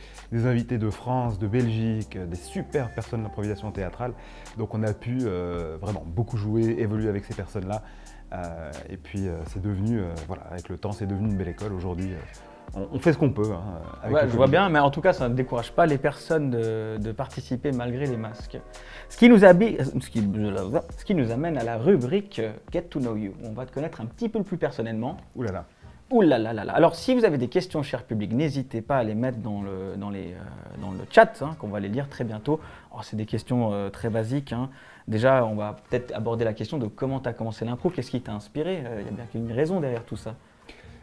invités 0.46 0.78
de 0.78 0.90
France, 0.90 1.38
de 1.38 1.46
Belgique, 1.46 2.16
euh, 2.16 2.26
des 2.26 2.36
super 2.36 2.92
personnes 2.94 3.22
d'improvisation 3.22 3.70
théâtrale. 3.70 4.12
Donc 4.56 4.74
on 4.74 4.82
a 4.82 4.92
pu 4.92 5.18
euh, 5.22 5.78
vraiment 5.80 6.04
beaucoup 6.06 6.36
jouer, 6.36 6.76
évoluer 6.78 7.08
avec 7.08 7.24
ces 7.24 7.34
personnes-là. 7.34 7.82
Et 8.90 8.98
puis 8.98 9.26
c'est 9.46 9.62
devenu, 9.62 10.02
voilà, 10.26 10.42
avec 10.50 10.68
le 10.68 10.76
temps, 10.76 10.92
c'est 10.92 11.06
devenu 11.06 11.30
une 11.30 11.38
belle 11.38 11.48
école. 11.48 11.72
Aujourd'hui, 11.72 12.10
on, 12.74 12.88
on 12.92 12.98
fait 12.98 13.12
ce 13.12 13.18
qu'on 13.18 13.30
peut. 13.30 13.50
hein, 13.52 13.62
avec 14.02 14.14
Ouais, 14.16 14.22
le 14.24 14.30
je 14.30 14.36
vois 14.36 14.46
bien, 14.46 14.68
mais 14.68 14.78
en 14.78 14.90
tout 14.90 15.00
cas, 15.00 15.12
ça 15.12 15.28
ne 15.28 15.34
décourage 15.34 15.72
pas 15.72 15.86
les 15.86 15.98
personnes 15.98 16.50
de, 16.50 16.96
de 16.98 17.12
participer 17.12 17.72
malgré 17.72 18.06
les 18.06 18.16
masques. 18.16 18.58
Ce 19.08 19.16
qui, 19.16 19.28
nous 19.28 19.38
habi- 19.44 19.82
ce, 19.82 20.08
qui, 20.10 20.20
ce 20.98 21.04
qui 21.04 21.14
nous 21.14 21.30
amène 21.30 21.56
à 21.58 21.64
la 21.64 21.78
rubrique 21.78 22.38
euh, 22.38 22.52
Get 22.72 22.82
to 22.82 23.00
Know 23.00 23.16
You. 23.16 23.32
On 23.44 23.52
va 23.52 23.66
te 23.66 23.72
connaître 23.72 24.00
un 24.00 24.06
petit 24.06 24.28
peu 24.28 24.42
plus 24.42 24.56
personnellement. 24.58 25.16
Ouh 25.36 25.42
là 25.42 25.52
là. 25.52 25.64
Ouh 26.10 26.22
là 26.22 26.38
là 26.38 26.54
là 26.54 26.64
là. 26.64 26.72
Alors, 26.72 26.94
si 26.94 27.14
vous 27.14 27.24
avez 27.26 27.36
des 27.36 27.48
questions, 27.48 27.82
cher 27.82 28.02
public, 28.04 28.32
n'hésitez 28.32 28.80
pas 28.80 28.96
à 28.96 29.04
les 29.04 29.14
mettre 29.14 29.38
dans 29.38 29.60
le, 29.60 29.94
dans 29.98 30.08
les, 30.08 30.32
euh, 30.32 30.80
dans 30.80 30.90
le 30.90 31.00
chat, 31.10 31.42
hein, 31.42 31.54
qu'on 31.58 31.68
va 31.68 31.80
les 31.80 31.88
lire 31.88 32.08
très 32.08 32.24
bientôt. 32.24 32.60
Oh, 32.94 33.00
c'est 33.02 33.16
des 33.16 33.26
questions 33.26 33.74
euh, 33.74 33.90
très 33.90 34.08
basiques. 34.08 34.52
hein. 34.54 34.70
Déjà, 35.06 35.44
on 35.44 35.54
va 35.54 35.76
peut-être 35.90 36.14
aborder 36.14 36.44
la 36.46 36.54
question 36.54 36.78
de 36.78 36.86
comment 36.86 37.20
tu 37.20 37.28
as 37.28 37.32
commencé 37.34 37.64
l'impro, 37.66 37.90
qu'est-ce 37.90 38.10
qui 38.10 38.20
t'a 38.22 38.32
inspiré? 38.32 38.82
Euh, 38.86 39.00
Il 39.02 39.06
y 39.06 39.08
a 39.08 39.12
bien 39.12 39.26
une 39.34 39.52
raison 39.52 39.80
derrière 39.80 40.04
tout 40.04 40.16
ça. 40.16 40.34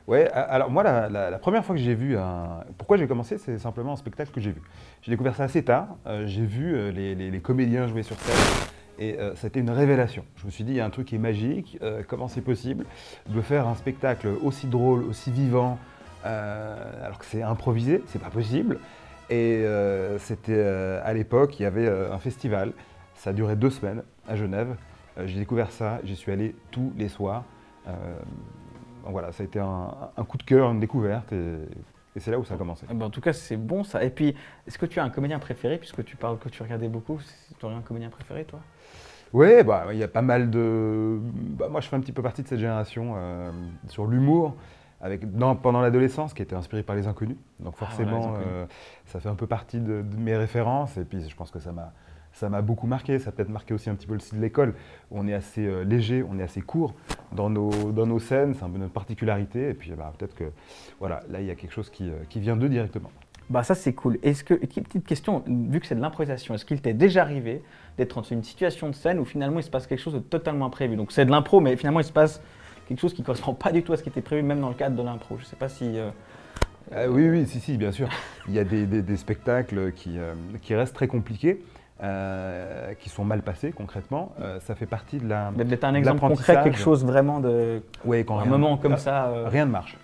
Ouais, 0.07 0.29
a- 0.31 0.41
alors 0.41 0.69
moi, 0.69 0.83
la, 0.83 1.09
la- 1.09 1.39
première 1.39 1.65
fois 1.65 1.75
que 1.75 1.81
j'ai 1.81 1.95
vu 1.95 2.15
un. 2.17 2.63
Pourquoi 2.77 2.97
j'ai 2.97 3.07
commencé 3.07 3.37
C'est 3.37 3.57
simplement 3.57 3.93
un 3.93 3.95
spectacle 3.95 4.31
que 4.31 4.39
j'ai 4.39 4.51
vu. 4.51 4.61
J'ai 5.01 5.11
découvert 5.11 5.35
ça 5.35 5.43
assez 5.45 5.63
tard. 5.63 5.87
Euh, 6.05 6.27
j'ai 6.27 6.45
vu 6.45 6.75
euh, 6.75 6.91
les, 6.91 7.39
comédiens 7.39 7.87
jouer 7.87 8.03
sur 8.03 8.15
scène. 8.19 8.67
Et 8.97 9.19
euh, 9.19 9.35
c'était 9.35 9.59
une 9.59 9.71
révélation. 9.71 10.23
Je 10.37 10.45
me 10.45 10.51
suis 10.51 10.63
dit, 10.63 10.71
il 10.73 10.77
y 10.77 10.79
a 10.79 10.85
un 10.85 10.89
truc 10.89 11.07
qui 11.07 11.15
est 11.15 11.19
magique, 11.19 11.77
euh, 11.81 12.01
comment 12.07 12.27
c'est 12.27 12.41
possible 12.41 12.85
de 13.27 13.41
faire 13.41 13.67
un 13.67 13.75
spectacle 13.75 14.29
aussi 14.43 14.67
drôle, 14.67 15.03
aussi 15.03 15.31
vivant, 15.31 15.77
alors 16.23 17.19
que 17.19 17.25
c'est 17.25 17.43
improvisé, 17.43 18.03
c'est 18.07 18.21
pas 18.21 18.29
possible. 18.31 18.79
Et 19.29 19.63
c'était 20.19 20.59
à 21.03 21.13
l'époque, 21.13 21.59
il 21.59 21.63
y 21.63 21.65
avait 21.67 21.87
un 21.87 22.17
festival, 22.17 22.71
ça 23.15 23.29
a 23.29 23.33
duré 23.33 23.55
deux 23.55 23.69
semaines 23.69 24.01
à 24.27 24.35
Genève. 24.35 24.75
J'ai 25.25 25.37
découvert 25.37 25.71
ça, 25.71 25.99
j'y 26.03 26.15
suis 26.15 26.31
allé 26.31 26.55
tous 26.71 26.91
les 26.97 27.09
soirs. 27.09 27.43
Donc 29.05 29.13
voilà, 29.13 29.31
ça 29.31 29.43
a 29.43 29.45
été 29.45 29.59
un, 29.59 29.89
un 30.17 30.23
coup 30.25 30.37
de 30.37 30.43
cœur, 30.43 30.71
une 30.71 30.79
découverte, 30.81 31.31
et, 31.31 31.55
et 32.15 32.19
c'est 32.19 32.31
là 32.31 32.39
où 32.39 32.43
ça 32.43 32.55
a 32.55 32.57
commencé. 32.57 32.85
Eh 32.89 32.93
ben, 32.93 33.05
en 33.05 33.09
tout 33.09 33.21
cas, 33.21 33.33
c'est 33.33 33.57
bon 33.57 33.83
ça. 33.83 34.03
Et 34.03 34.09
puis, 34.09 34.35
est-ce 34.67 34.77
que 34.77 34.85
tu 34.85 34.99
as 34.99 35.03
un 35.03 35.09
comédien 35.09 35.39
préféré, 35.39 35.77
puisque 35.77 36.03
tu 36.03 36.15
parles 36.17 36.37
que 36.39 36.49
tu 36.49 36.61
regardais 36.63 36.87
beaucoup 36.89 37.19
Tu 37.59 37.65
aurais 37.65 37.75
un 37.75 37.81
comédien 37.81 38.09
préféré, 38.09 38.43
toi? 38.45 38.59
Oui, 39.33 39.63
bah, 39.63 39.87
il 39.91 39.97
y 39.97 40.03
a 40.03 40.07
pas 40.07 40.21
mal 40.21 40.49
de. 40.49 41.19
bah, 41.21 41.67
moi, 41.69 41.81
je 41.81 41.87
fais 41.87 41.95
un 41.95 41.99
petit 41.99 42.11
peu 42.13 42.21
partie 42.21 42.41
de 42.43 42.47
cette 42.47 42.59
génération 42.59 43.13
euh, 43.17 43.51
sur 43.87 44.05
l'humour, 44.07 44.55
avec 45.01 45.35
dans- 45.35 45.55
pendant 45.55 45.81
l'adolescence, 45.81 46.33
qui 46.33 46.41
était 46.41 46.55
inspiré 46.55 46.83
par 46.83 46.95
les 46.95 47.07
inconnus. 47.07 47.37
Donc 47.59 47.73
Ah, 47.81 47.95
voilà, 47.95 48.11
forcément, 48.13 48.19
Les 48.19 48.27
Inconnus. 48.27 48.39
euh, 48.39 48.65
ça 49.07 49.19
fait 49.19 49.29
un 49.29 49.35
peu 49.35 49.47
partie 49.47 49.79
de, 49.79 50.01
de 50.03 50.15
mes 50.17 50.37
références. 50.37 50.95
Et 50.97 51.03
puis, 51.03 51.27
je 51.27 51.35
pense 51.35 51.51
que 51.51 51.59
ça 51.59 51.71
m'a. 51.71 51.91
Ça 52.35 52.49
m'a 52.49 52.61
beaucoup 52.61 52.85
marqué, 52.85 53.17
ça 53.17 53.29
a 53.29 53.31
peut-être 53.31 53.49
marqué 53.49 53.73
aussi 53.73 53.89
un 53.89 53.95
petit 53.95 54.07
peu 54.07 54.13
le 54.13 54.19
style 54.19 54.39
de 54.39 54.43
l'école, 54.43 54.73
on 55.09 55.25
est 55.25 55.33
assez 55.33 55.65
euh, 55.65 55.83
léger, 55.85 56.21
on 56.29 56.37
est 56.37 56.43
assez 56.43 56.59
court 56.59 56.93
dans 57.31 57.49
nos, 57.49 57.69
dans 57.93 58.05
nos 58.05 58.19
scènes, 58.19 58.53
c'est 58.55 58.63
un 58.65 58.69
peu 58.69 58.77
notre 58.77 58.91
particularité, 58.91 59.69
et 59.69 59.73
puis 59.73 59.91
bah, 59.91 60.11
peut-être 60.17 60.35
que 60.35 60.43
voilà, 60.99 61.21
là 61.29 61.39
il 61.39 61.47
y 61.47 61.49
a 61.49 61.55
quelque 61.55 61.71
chose 61.71 61.89
qui, 61.89 62.09
euh, 62.09 62.13
qui 62.29 62.41
vient 62.41 62.57
d'eux 62.57 62.67
directement. 62.67 63.09
Bah 63.49 63.63
ça 63.63 63.73
c'est 63.73 63.93
cool. 63.93 64.17
Est-ce 64.21 64.43
que 64.43 64.53
et 64.55 64.67
petite 64.67 65.05
question, 65.05 65.43
vu 65.47 65.79
que 65.79 65.85
c'est 65.87 65.95
de 65.95 66.01
l'improvisation, 66.01 66.53
est-ce 66.55 66.65
qu'il 66.65 66.81
t'est 66.81 66.93
déjà 66.93 67.21
arrivé 67.21 67.61
d'être 67.97 68.15
dans 68.15 68.23
une 68.23 68.43
situation 68.43 68.89
de 68.89 68.95
scène 68.95 69.17
où 69.19 69.23
finalement 69.23 69.59
il 69.59 69.63
se 69.63 69.69
passe 69.69 69.87
quelque 69.87 70.01
chose 70.01 70.15
de 70.15 70.19
totalement 70.19 70.65
imprévu? 70.65 70.97
Donc 70.97 71.13
c'est 71.13 71.25
de 71.25 71.31
l'impro, 71.31 71.61
mais 71.61 71.77
finalement 71.77 72.01
il 72.01 72.05
se 72.05 72.11
passe 72.11 72.41
quelque 72.89 72.99
chose 72.99 73.13
qui 73.13 73.21
ne 73.21 73.25
correspond 73.27 73.53
pas 73.53 73.71
du 73.71 73.81
tout 73.81 73.93
à 73.93 73.97
ce 73.97 74.03
qui 74.03 74.09
était 74.09 74.21
prévu, 74.21 74.41
même 74.43 74.59
dans 74.59 74.69
le 74.69 74.75
cadre 74.75 74.97
de 74.97 75.03
l'impro. 75.03 75.37
Je 75.37 75.43
ne 75.43 75.45
sais 75.47 75.55
pas 75.55 75.69
si. 75.69 75.85
euh, 75.97 76.09
Euh, 76.91 77.07
oui, 77.07 77.29
oui, 77.29 77.45
si, 77.47 77.59
si, 77.59 77.77
bien 77.77 77.91
sûr. 77.91 78.09
Il 78.47 78.53
y 78.53 78.59
a 78.59 78.63
des, 78.63 78.85
des- 78.85 79.01
des 79.01 79.15
spectacles 79.17 79.91
qui, 79.93 80.17
euh, 80.19 80.33
qui 80.61 80.75
restent 80.75 80.95
très 80.95 81.07
compliqués, 81.07 81.63
euh, 82.03 82.93
qui 82.95 83.09
sont 83.09 83.23
mal 83.23 83.41
passés 83.41 83.71
concrètement. 83.71 84.33
Euh, 84.41 84.59
ça 84.59 84.75
fait 84.75 84.85
partie 84.85 85.17
de 85.17 85.27
la. 85.29 85.51
Peut-être 85.55 85.83
un 85.85 85.93
exemple 85.95 86.19
concret, 86.19 86.61
quelque 86.63 86.77
chose 86.77 87.05
vraiment 87.05 87.39
de. 87.39 87.81
Ouais, 88.03 88.23
quand 88.25 88.37
un 88.37 88.41
rien- 88.41 88.51
moment 88.51 88.77
comme 88.77 88.93
Ah, 88.93 88.97
ça. 88.97 89.25
euh, 89.27 89.47
Rien 89.49 89.65
ne 89.65 89.71
marche. 89.71 89.97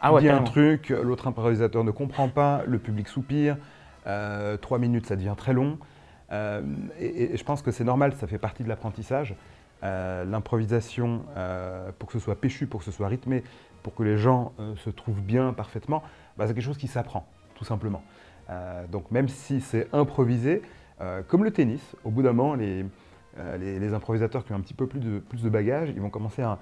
Ah 0.00 0.12
ouais, 0.12 0.20
dis 0.20 0.28
un 0.28 0.42
truc, 0.42 0.90
l'autre 0.90 1.26
improvisateur 1.26 1.82
ne 1.84 1.90
comprend 1.90 2.28
pas, 2.28 2.62
le 2.66 2.78
public 2.78 3.08
soupire, 3.08 3.56
trois 4.60 4.78
minutes 4.78 5.06
ça 5.06 5.16
devient 5.16 5.34
très 5.36 5.52
long. 5.54 5.78
Et, 7.00 7.32
et 7.32 7.36
je 7.36 7.44
pense 7.44 7.62
que 7.62 7.70
c'est 7.70 7.82
normal, 7.84 8.12
ça 8.14 8.26
fait 8.26 8.38
partie 8.38 8.62
de 8.62 8.68
l'apprentissage. 8.68 9.34
L'improvisation, 9.82 11.22
pour 11.98 12.08
que 12.08 12.12
ce 12.12 12.18
soit 12.18 12.40
péchu, 12.40 12.66
pour 12.66 12.80
que 12.80 12.86
ce 12.86 12.92
soit 12.92 13.08
rythmé, 13.08 13.42
pour 13.82 13.94
que 13.94 14.02
les 14.02 14.16
gens 14.18 14.52
se 14.76 14.90
trouvent 14.90 15.22
bien 15.22 15.52
parfaitement, 15.52 16.02
bah, 16.36 16.46
c'est 16.46 16.54
quelque 16.54 16.64
chose 16.64 16.78
qui 16.78 16.88
s'apprend, 16.88 17.26
tout 17.54 17.64
simplement. 17.64 18.02
Donc 18.90 19.10
même 19.10 19.28
si 19.28 19.60
c'est 19.60 19.88
improvisé, 19.92 20.62
euh, 21.00 21.22
comme 21.26 21.44
le 21.44 21.50
tennis, 21.50 21.96
au 22.04 22.10
bout 22.10 22.22
d'un 22.22 22.32
moment, 22.32 22.54
les, 22.54 22.84
euh, 23.38 23.56
les, 23.56 23.78
les 23.78 23.94
improvisateurs 23.94 24.44
qui 24.44 24.52
ont 24.52 24.56
un 24.56 24.60
petit 24.60 24.74
peu 24.74 24.86
plus 24.86 25.00
de, 25.00 25.18
plus 25.18 25.42
de 25.42 25.48
bagages, 25.48 25.90
ils 25.94 26.00
vont 26.00 26.10
commencer 26.10 26.42
à, 26.42 26.58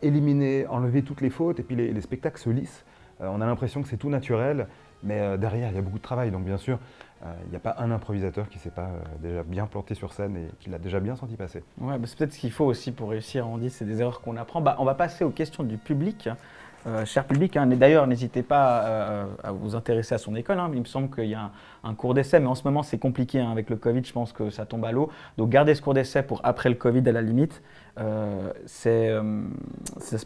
éliminer, 0.00 0.66
enlever 0.66 1.02
toutes 1.02 1.20
les 1.20 1.28
fautes, 1.28 1.60
et 1.60 1.62
puis 1.62 1.76
les, 1.76 1.92
les 1.92 2.00
spectacles 2.00 2.40
se 2.40 2.48
lissent. 2.48 2.86
Euh, 3.20 3.28
on 3.30 3.42
a 3.42 3.46
l'impression 3.46 3.82
que 3.82 3.88
c'est 3.88 3.98
tout 3.98 4.08
naturel, 4.08 4.66
mais 5.02 5.36
derrière, 5.36 5.68
il 5.68 5.74
y 5.74 5.78
a 5.78 5.82
beaucoup 5.82 5.98
de 5.98 6.02
travail. 6.02 6.30
Donc 6.30 6.44
bien 6.44 6.56
sûr, 6.56 6.78
il 7.22 7.50
n'y 7.50 7.56
a 7.56 7.60
pas 7.60 7.76
un 7.78 7.90
improvisateur 7.90 8.48
qui 8.48 8.56
ne 8.56 8.62
s'est 8.62 8.70
pas 8.70 8.88
déjà 9.20 9.42
bien 9.42 9.66
planté 9.66 9.94
sur 9.94 10.14
scène 10.14 10.34
et 10.38 10.48
qui 10.60 10.70
l'a 10.70 10.78
déjà 10.78 10.98
bien 10.98 11.14
senti 11.14 11.36
passer. 11.36 11.62
Ouais, 11.78 11.98
bah, 11.98 12.06
c'est 12.06 12.16
peut-être 12.16 12.32
ce 12.32 12.38
qu'il 12.38 12.52
faut 12.52 12.64
aussi 12.64 12.90
pour 12.90 13.10
réussir. 13.10 13.46
On 13.46 13.58
dit 13.58 13.68
c'est 13.68 13.84
des 13.84 14.00
erreurs 14.00 14.22
qu'on 14.22 14.38
apprend. 14.38 14.62
Bah, 14.62 14.76
on 14.78 14.86
va 14.86 14.94
passer 14.94 15.22
aux 15.22 15.30
questions 15.30 15.62
du 15.62 15.76
public. 15.76 16.30
Euh, 16.86 17.06
cher 17.06 17.26
public, 17.26 17.56
hein, 17.56 17.66
d'ailleurs, 17.66 18.06
n'hésitez 18.06 18.42
pas 18.42 18.84
euh, 18.84 19.24
à 19.42 19.52
vous 19.52 19.74
intéresser 19.74 20.14
à 20.14 20.18
son 20.18 20.34
école. 20.36 20.58
hein. 20.58 20.70
Il 20.74 20.80
me 20.80 20.84
semble 20.84 21.08
qu'il 21.14 21.24
y 21.30 21.34
a 21.34 21.40
un, 21.44 21.50
un 21.82 21.94
cours 21.94 22.12
d'essai, 22.12 22.40
mais 22.40 22.46
en 22.46 22.54
ce 22.54 22.64
moment, 22.64 22.82
c'est 22.82 22.98
compliqué 22.98 23.40
hein, 23.40 23.50
avec 23.50 23.70
le 23.70 23.76
Covid. 23.76 24.04
Je 24.04 24.12
pense 24.12 24.34
que 24.34 24.50
ça 24.50 24.66
tombe 24.66 24.84
à 24.84 24.92
l'eau. 24.92 25.10
Donc, 25.38 25.48
gardez 25.48 25.74
ce 25.74 25.80
cours 25.80 25.94
d'essai 25.94 26.22
pour 26.22 26.42
après 26.44 26.68
le 26.68 26.74
Covid, 26.74 27.08
à 27.08 27.12
la 27.12 27.22
limite. 27.22 27.62
Euh, 27.96 28.52
c'est, 28.66 29.08
euh, 29.10 29.42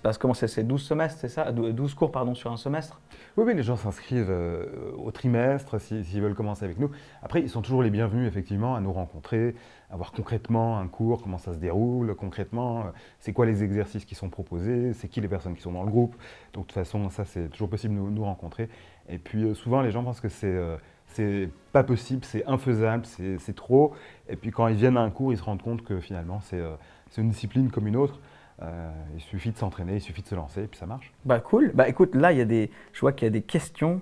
passe 0.03 0.17
comment? 0.17 0.33
C'est, 0.33 0.49
c'est 0.49 0.65
12 0.65 0.83
semestres, 0.83 1.19
c'est 1.21 1.29
ça? 1.29 1.53
12 1.53 1.95
cours, 1.95 2.11
pardon, 2.11 2.35
sur 2.35 2.51
un 2.51 2.57
semestre? 2.57 2.99
Oui, 3.37 3.45
oui, 3.47 3.55
les 3.55 3.63
gens 3.63 3.77
s'inscrivent 3.77 4.31
euh, 4.31 4.93
au 4.97 5.11
trimestre 5.11 5.79
si- 5.81 6.03
s'ils 6.03 6.23
veulent 6.23 6.35
commencer 6.35 6.65
avec 6.65 6.79
nous. 6.79 6.91
Après, 7.23 7.43
ils 7.43 7.51
sont 7.51 7.61
toujours 7.61 7.83
les 7.83 7.91
bienvenus, 7.91 8.27
effectivement, 8.27 8.75
à 8.75 8.81
nous 8.81 8.93
rencontrer, 8.93 9.55
à 9.91 9.97
voir 9.97 10.13
concrètement 10.13 10.79
un 10.79 10.89
cours, 10.89 11.23
comment 11.23 11.39
ça 11.39 11.53
se 11.53 11.59
déroule, 11.59 12.15
concrètement, 12.15 12.81
euh, 12.81 12.83
c'est 13.21 13.35
quoi 13.35 13.45
les 13.45 13.63
exercices 13.63 14.07
qui 14.07 14.15
sont 14.15 14.31
proposés, 14.31 14.95
c'est 14.95 15.09
qui 15.09 15.21
les 15.21 15.29
personnes 15.29 15.55
qui 15.55 15.63
sont 15.63 15.73
dans 15.73 15.85
le 15.85 15.91
groupe. 15.91 16.17
Donc, 16.55 16.65
de 16.69 16.69
toute 16.69 16.73
façon, 16.73 17.11
ça, 17.11 17.27
c'est 17.27 17.49
toujours 17.51 17.69
possible 17.69 17.95
de 17.95 18.01
nous, 18.01 18.25
rencontrer. 18.25 18.71
Et 19.11 19.19
puis, 19.19 19.55
souvent, 19.55 19.83
les 19.83 19.91
gens 19.91 20.03
pensent 20.03 20.21
que 20.21 20.29
c'est 20.29 20.59
c'est 21.11 21.49
pas 21.73 21.83
possible, 21.83 22.23
c'est 22.25 22.45
infaisable, 22.47 23.05
c'est 23.07 23.55
trop. 23.55 23.95
Et 24.29 24.37
puis, 24.37 24.51
quand 24.51 24.69
ils 24.69 24.77
viennent 24.77 24.99
à 24.99 25.01
un 25.01 25.11
cours, 25.11 25.33
ils 25.33 25.39
se 25.39 25.43
rendent 25.43 25.63
compte 25.63 25.83
que 25.83 26.01
finalement, 26.01 26.41
c'est 26.41 26.61
c'est 27.11 27.21
une 27.21 27.31
discipline 27.31 27.71
comme 27.71 27.87
une 27.87 27.97
autre. 27.97 28.18
Euh, 28.62 28.90
il 29.14 29.21
suffit 29.21 29.53
de 29.53 29.57
s'entraîner, 29.57 29.97
il 29.97 30.01
suffit 30.01 30.23
de 30.23 30.27
se 30.27 30.35
lancer, 30.35 30.64
et 30.64 30.66
puis 30.66 30.79
ça 30.79 30.87
marche. 30.87 31.12
Bah 31.25 31.40
cool. 31.40 31.71
Bah 31.75 31.88
écoute, 31.88 32.14
là 32.14 32.33
il 32.33 32.38
y 32.38 32.40
a 32.40 32.44
des, 32.44 32.71
je 32.92 33.01
vois 33.01 33.12
qu'il 33.12 33.27
y 33.27 33.29
a 33.29 33.31
des 33.31 33.42
questions. 33.42 34.01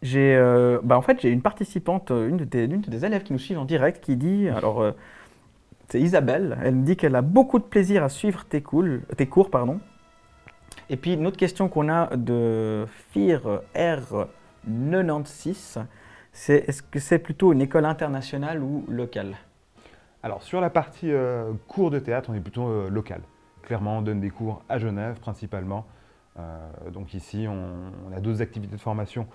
J'ai, 0.00 0.34
euh, 0.34 0.80
bah 0.82 0.96
en 0.96 1.02
fait 1.02 1.20
j'ai 1.20 1.28
une 1.28 1.42
participante, 1.42 2.10
euh, 2.10 2.28
une 2.28 2.46
une 2.54 2.80
des 2.80 3.04
élèves 3.04 3.22
qui 3.22 3.32
nous 3.32 3.38
suivent 3.38 3.58
en 3.58 3.66
direct, 3.66 4.02
qui 4.02 4.16
dit, 4.16 4.48
alors 4.48 4.94
c'est 5.88 6.00
Isabelle, 6.00 6.58
elle 6.62 6.76
me 6.76 6.86
dit 6.86 6.96
qu'elle 6.96 7.14
a 7.14 7.22
beaucoup 7.22 7.58
de 7.58 7.64
plaisir 7.64 8.02
à 8.02 8.08
suivre 8.08 8.46
tes, 8.46 8.64
tes 9.16 9.26
cours, 9.26 9.50
pardon. 9.50 9.80
Et 10.88 10.96
puis 10.96 11.12
une 11.12 11.26
autre 11.26 11.36
question 11.36 11.68
qu'on 11.68 11.90
a 11.90 12.16
de 12.16 12.86
Fir 13.10 13.60
R96, 13.74 15.84
c'est 16.32 16.68
est-ce 16.68 16.82
que 16.82 16.98
c'est 16.98 17.18
plutôt 17.18 17.52
une 17.52 17.60
école 17.60 17.84
internationale 17.84 18.62
ou 18.62 18.86
locale? 18.88 19.36
Alors 20.22 20.42
sur 20.42 20.60
la 20.60 20.70
partie 20.70 21.10
euh, 21.10 21.52
cours 21.66 21.90
de 21.90 21.98
théâtre, 21.98 22.30
on 22.30 22.34
est 22.34 22.40
plutôt 22.40 22.68
euh, 22.68 22.88
local. 22.88 23.22
Clairement, 23.62 23.98
on 23.98 24.02
donne 24.02 24.20
des 24.20 24.30
cours 24.30 24.62
à 24.68 24.78
Genève 24.78 25.18
principalement. 25.18 25.84
Euh, 26.38 26.90
donc 26.92 27.12
ici, 27.12 27.46
on, 27.48 28.16
a 28.16 28.20
d'autres 28.20 28.40
activités 28.40 28.76
de 28.76 28.80
formation. 28.80 29.26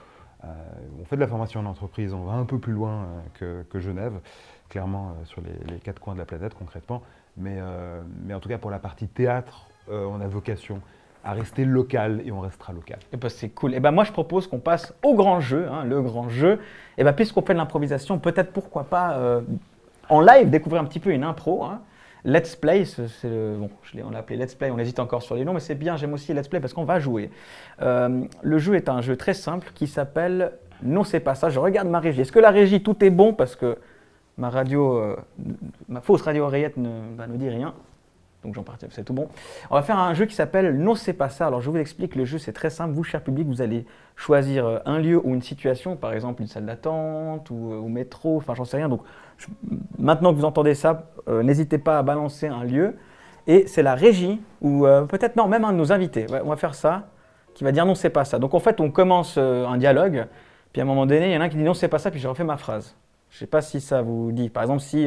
On 0.99 1.03
fait 1.05 1.15
de 1.15 1.21
la 1.21 1.27
formation 1.27 1.59
en 1.61 1.65
entreprise, 1.65 2.13
on 2.13 2.23
va 2.23 2.33
un 2.33 2.45
peu 2.45 2.59
plus 2.59 2.71
loin 2.71 3.07
que, 3.33 3.79
Genève, 3.79 4.13
clairement 4.69 5.15
sur 5.25 5.41
les, 5.41 5.79
quatre 5.79 5.99
coins 5.99 6.13
de 6.13 6.19
la 6.19 6.25
planète 6.25 6.53
concrètement. 6.53 7.01
Mais, 7.37 7.59
en 7.59 8.39
tout 8.39 8.47
cas, 8.47 8.59
pour 8.59 8.69
la 8.69 8.77
partie 8.77 9.07
théâtre, 9.07 9.65
on 9.89 10.21
a 10.21 10.27
vocation 10.27 10.79
à 11.23 11.33
rester 11.33 11.65
local 11.65 12.21
et 12.23 12.31
on 12.31 12.39
restera 12.39 12.71
local. 12.71 12.99
Eh 13.11 13.17
ben, 13.17 13.29
c'est 13.29 13.49
cool. 13.49 13.73
Et 13.73 13.79
ben 13.79 13.91
moi 13.91 14.03
je 14.03 14.11
propose 14.11 14.47
qu'on 14.47 14.59
passe 14.59 14.93
au 15.03 15.15
grand 15.15 15.39
jeu, 15.39 15.67
hein, 15.69 15.83
le 15.83 16.01
grand 16.03 16.29
jeu. 16.29 16.59
Et 16.99 17.03
ben 17.03 17.13
puisqu'on 17.13 17.41
fait 17.41 17.53
de 17.53 17.57
l'improvisation, 17.57 18.19
peut-être 18.19 18.53
pourquoi 18.53 18.83
pas 18.83 19.41
en 20.09 20.21
live 20.21 20.49
découvrir 20.49 20.81
un 20.81 20.85
petit 20.85 20.99
peu 20.99 21.11
une 21.11 21.23
impro. 21.23 21.63
hein. 21.63 21.81
Let's 22.25 22.57
play, 22.57 22.83
bon, 23.23 23.69
je 23.83 24.01
on 24.03 24.09
l'a 24.09 24.19
appelé 24.19 24.37
Let's 24.37 24.53
play, 24.55 24.69
on 24.69 24.77
hésite 24.77 24.99
encore 24.99 25.23
sur 25.23 25.35
les 25.35 25.45
noms, 25.45 25.53
mais 25.53 25.61
c'est 25.61 25.75
bien. 25.75 25.95
J'aime 25.95 26.13
aussi 26.13 26.33
Let's 26.33 26.49
play 26.49 26.59
parce 26.59 26.73
qu'on 26.73 26.83
va 26.83 26.99
jouer. 26.99 27.29
Euh, 27.81 28.23
le 28.41 28.57
jeu 28.57 28.75
est 28.75 28.89
un 28.89 29.01
jeu 29.01 29.15
très 29.15 29.33
simple 29.33 29.69
qui 29.73 29.87
s'appelle 29.87 30.51
Non 30.83 31.03
c'est 31.05 31.21
pas 31.21 31.35
ça. 31.35 31.49
Je 31.49 31.59
regarde 31.59 31.87
ma 31.87 31.99
régie. 31.99 32.21
Est-ce 32.21 32.31
que 32.31 32.39
la 32.39 32.51
régie 32.51 32.83
tout 32.83 33.01
est 33.03 33.11
bon? 33.11 33.33
Parce 33.33 33.55
que 33.55 33.77
ma 34.37 34.49
radio, 34.49 34.97
euh, 34.97 35.15
ma 35.87 36.01
fausse 36.01 36.21
radio 36.21 36.43
oreillette 36.43 36.75
ne 36.77 36.89
va 37.15 37.27
nous 37.27 37.37
dire 37.37 37.53
rien. 37.53 37.73
Donc 38.47 38.55
j'en 38.55 38.63
partais, 38.63 38.87
c'est 38.91 39.03
tout 39.03 39.13
bon. 39.13 39.27
On 39.69 39.75
va 39.75 39.81
faire 39.81 39.99
un 39.99 40.13
jeu 40.13 40.25
qui 40.25 40.33
s'appelle 40.33 40.77
Non, 40.77 40.95
c'est 40.95 41.11
pas 41.11 41.27
ça. 41.27 41.47
Alors 41.47 41.59
je 41.59 41.69
vous 41.69 41.75
explique, 41.75 42.15
le 42.15 42.23
jeu 42.23 42.37
c'est 42.37 42.53
très 42.53 42.69
simple. 42.69 42.93
Vous, 42.93 43.03
cher 43.03 43.21
public, 43.21 43.45
vous 43.45 43.61
allez 43.61 43.85
choisir 44.15 44.65
euh, 44.65 44.79
un 44.85 44.99
lieu 44.99 45.19
ou 45.21 45.33
une 45.33 45.41
situation, 45.41 45.97
par 45.97 46.13
exemple 46.13 46.41
une 46.41 46.47
salle 46.47 46.65
d'attente 46.65 47.49
ou 47.49 47.73
euh, 47.73 47.75
au 47.75 47.89
métro, 47.89 48.37
enfin 48.37 48.55
j'en 48.55 48.63
sais 48.63 48.77
rien. 48.77 48.87
Donc 48.87 49.01
maintenant 49.99 50.31
que 50.31 50.39
vous 50.39 50.45
entendez 50.45 50.75
ça, 50.75 51.11
euh, 51.27 51.43
n'hésitez 51.43 51.77
pas 51.77 51.99
à 51.99 52.03
balancer 52.03 52.47
un 52.47 52.63
lieu. 52.63 52.95
Et 53.47 53.67
c'est 53.67 53.83
la 53.83 53.95
régie, 53.95 54.41
ou 54.61 54.85
euh, 54.85 55.03
peut-être 55.03 55.35
non, 55.35 55.49
même 55.49 55.65
un 55.65 55.73
de 55.73 55.77
nos 55.77 55.91
invités, 55.91 56.25
on 56.43 56.49
va 56.49 56.55
faire 56.55 56.73
ça, 56.73 57.09
qui 57.53 57.65
va 57.65 57.73
dire 57.73 57.85
non, 57.85 57.95
c'est 57.95 58.09
pas 58.09 58.23
ça. 58.23 58.39
Donc 58.39 58.53
en 58.53 58.59
fait, 58.59 58.79
on 58.79 58.91
commence 58.91 59.35
euh, 59.37 59.65
un 59.65 59.77
dialogue, 59.77 60.25
puis 60.71 60.81
à 60.81 60.85
un 60.85 60.87
moment 60.87 61.05
donné, 61.05 61.27
il 61.27 61.33
y 61.33 61.37
en 61.37 61.41
a 61.41 61.45
un 61.45 61.49
qui 61.49 61.57
dit 61.57 61.63
non, 61.63 61.73
c'est 61.73 61.89
pas 61.89 61.99
ça, 61.99 62.11
puis 62.11 62.19
je 62.21 62.29
refais 62.29 62.45
ma 62.45 62.55
phrase. 62.55 62.95
Je 63.29 63.39
sais 63.39 63.47
pas 63.47 63.61
si 63.61 63.81
ça 63.81 64.01
vous 64.01 64.31
dit. 64.31 64.49
Par 64.49 64.63
exemple, 64.63 64.81
si. 64.81 65.05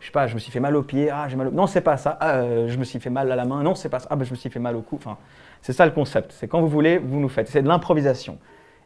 Je 0.00 0.06
sais 0.06 0.12
pas, 0.12 0.26
je 0.26 0.34
me 0.34 0.38
suis 0.40 0.50
fait 0.50 0.60
mal 0.60 0.74
au 0.76 0.82
pied, 0.82 1.10
ah 1.10 1.28
j'ai 1.28 1.36
mal 1.36 1.48
au... 1.48 1.50
Non, 1.50 1.66
c'est 1.66 1.82
pas 1.82 1.96
ça, 1.96 2.16
Ah, 2.20 2.36
euh, 2.36 2.68
je 2.68 2.78
me 2.78 2.84
suis 2.84 2.98
fait 2.98 3.10
mal 3.10 3.30
à 3.30 3.36
la 3.36 3.44
main, 3.44 3.62
non, 3.62 3.74
c'est 3.74 3.88
pas 3.90 4.00
ça, 4.00 4.08
ah 4.10 4.16
ben, 4.16 4.24
je 4.24 4.30
me 4.30 4.36
suis 4.36 4.50
fait 4.50 4.58
mal 4.58 4.74
au 4.74 4.80
cou. 4.80 4.96
Enfin, 4.96 5.18
c'est 5.62 5.72
ça 5.74 5.84
le 5.84 5.92
concept, 5.92 6.32
c'est 6.32 6.48
quand 6.48 6.60
vous 6.60 6.68
voulez, 6.68 6.98
vous 6.98 7.20
nous 7.20 7.28
faites, 7.28 7.48
c'est 7.48 7.62
de 7.62 7.68
l'improvisation. 7.68 8.38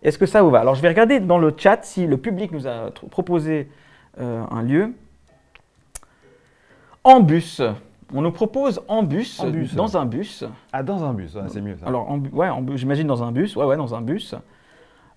Est-ce 0.03 0.19
que 0.19 0.27
ça 0.27 0.43
vous 0.43 0.51
va? 0.51 0.61
Alors 0.61 0.75
je 0.75 0.83
vais 0.83 0.89
regarder 0.89 1.21
dans 1.21 1.39
le 1.39 1.55
chat 1.57 1.79
si 1.83 2.07
le 2.07 2.19
public 2.19 2.53
nous 2.53 2.67
a 2.67 2.91
proposé 3.11 3.71
euh, 4.21 4.45
un 4.51 4.63
lieu. 4.63 4.93
En 7.05 7.21
bus, 7.21 7.63
on 8.13 8.21
nous 8.23 8.33
propose 8.33 8.83
en 8.89 9.03
bus, 9.03 9.41
En 9.41 9.51
bus. 9.51 9.75
dans 9.75 9.97
un 9.97 10.05
bus. 10.07 10.45
Ah, 10.73 10.83
dans 10.83 11.05
un 11.05 11.15
bus, 11.15 11.35
ouais, 11.35 11.43
c'est 11.49 11.61
mieux 11.61 11.77
ça. 11.77 11.87
Alors, 11.87 12.11
en 12.11 12.19
ouais, 12.19 12.49
j'imagine 12.75 13.07
dans 13.07 13.23
un 13.23 13.33
bus, 13.33 13.57
ouais, 13.57 13.65
ouais, 13.65 13.77
dans 13.77 13.95
un 13.95 14.01
bus. 14.03 14.35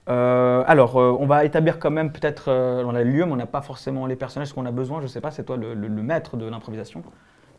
Euh, 0.10 0.64
alors, 0.68 0.98
euh, 1.00 1.16
on 1.20 1.26
va 1.26 1.44
établir 1.44 1.80
quand 1.80 1.92
même 1.92 2.12
peut-être 2.12 2.46
euh, 2.50 2.82
dans 2.84 2.92
les 2.92 3.04
lieux, 3.04 3.26
mais 3.26 3.32
on 3.34 3.36
n'a 3.38 3.46
pas 3.46 3.62
forcément 3.62 4.06
les 4.06 4.16
personnages 4.16 4.54
qu'on 4.54 4.66
a 4.66 4.72
besoin. 4.72 5.02
Je 5.02 5.08
sais 5.08 5.20
pas, 5.22 5.32
c'est 5.32 5.44
toi 5.44 5.58
le, 5.58 5.74
le- 5.74 5.88
le 5.88 6.02
maître 6.04 6.38
de 6.38 6.46
l'improvisation. 6.46 7.04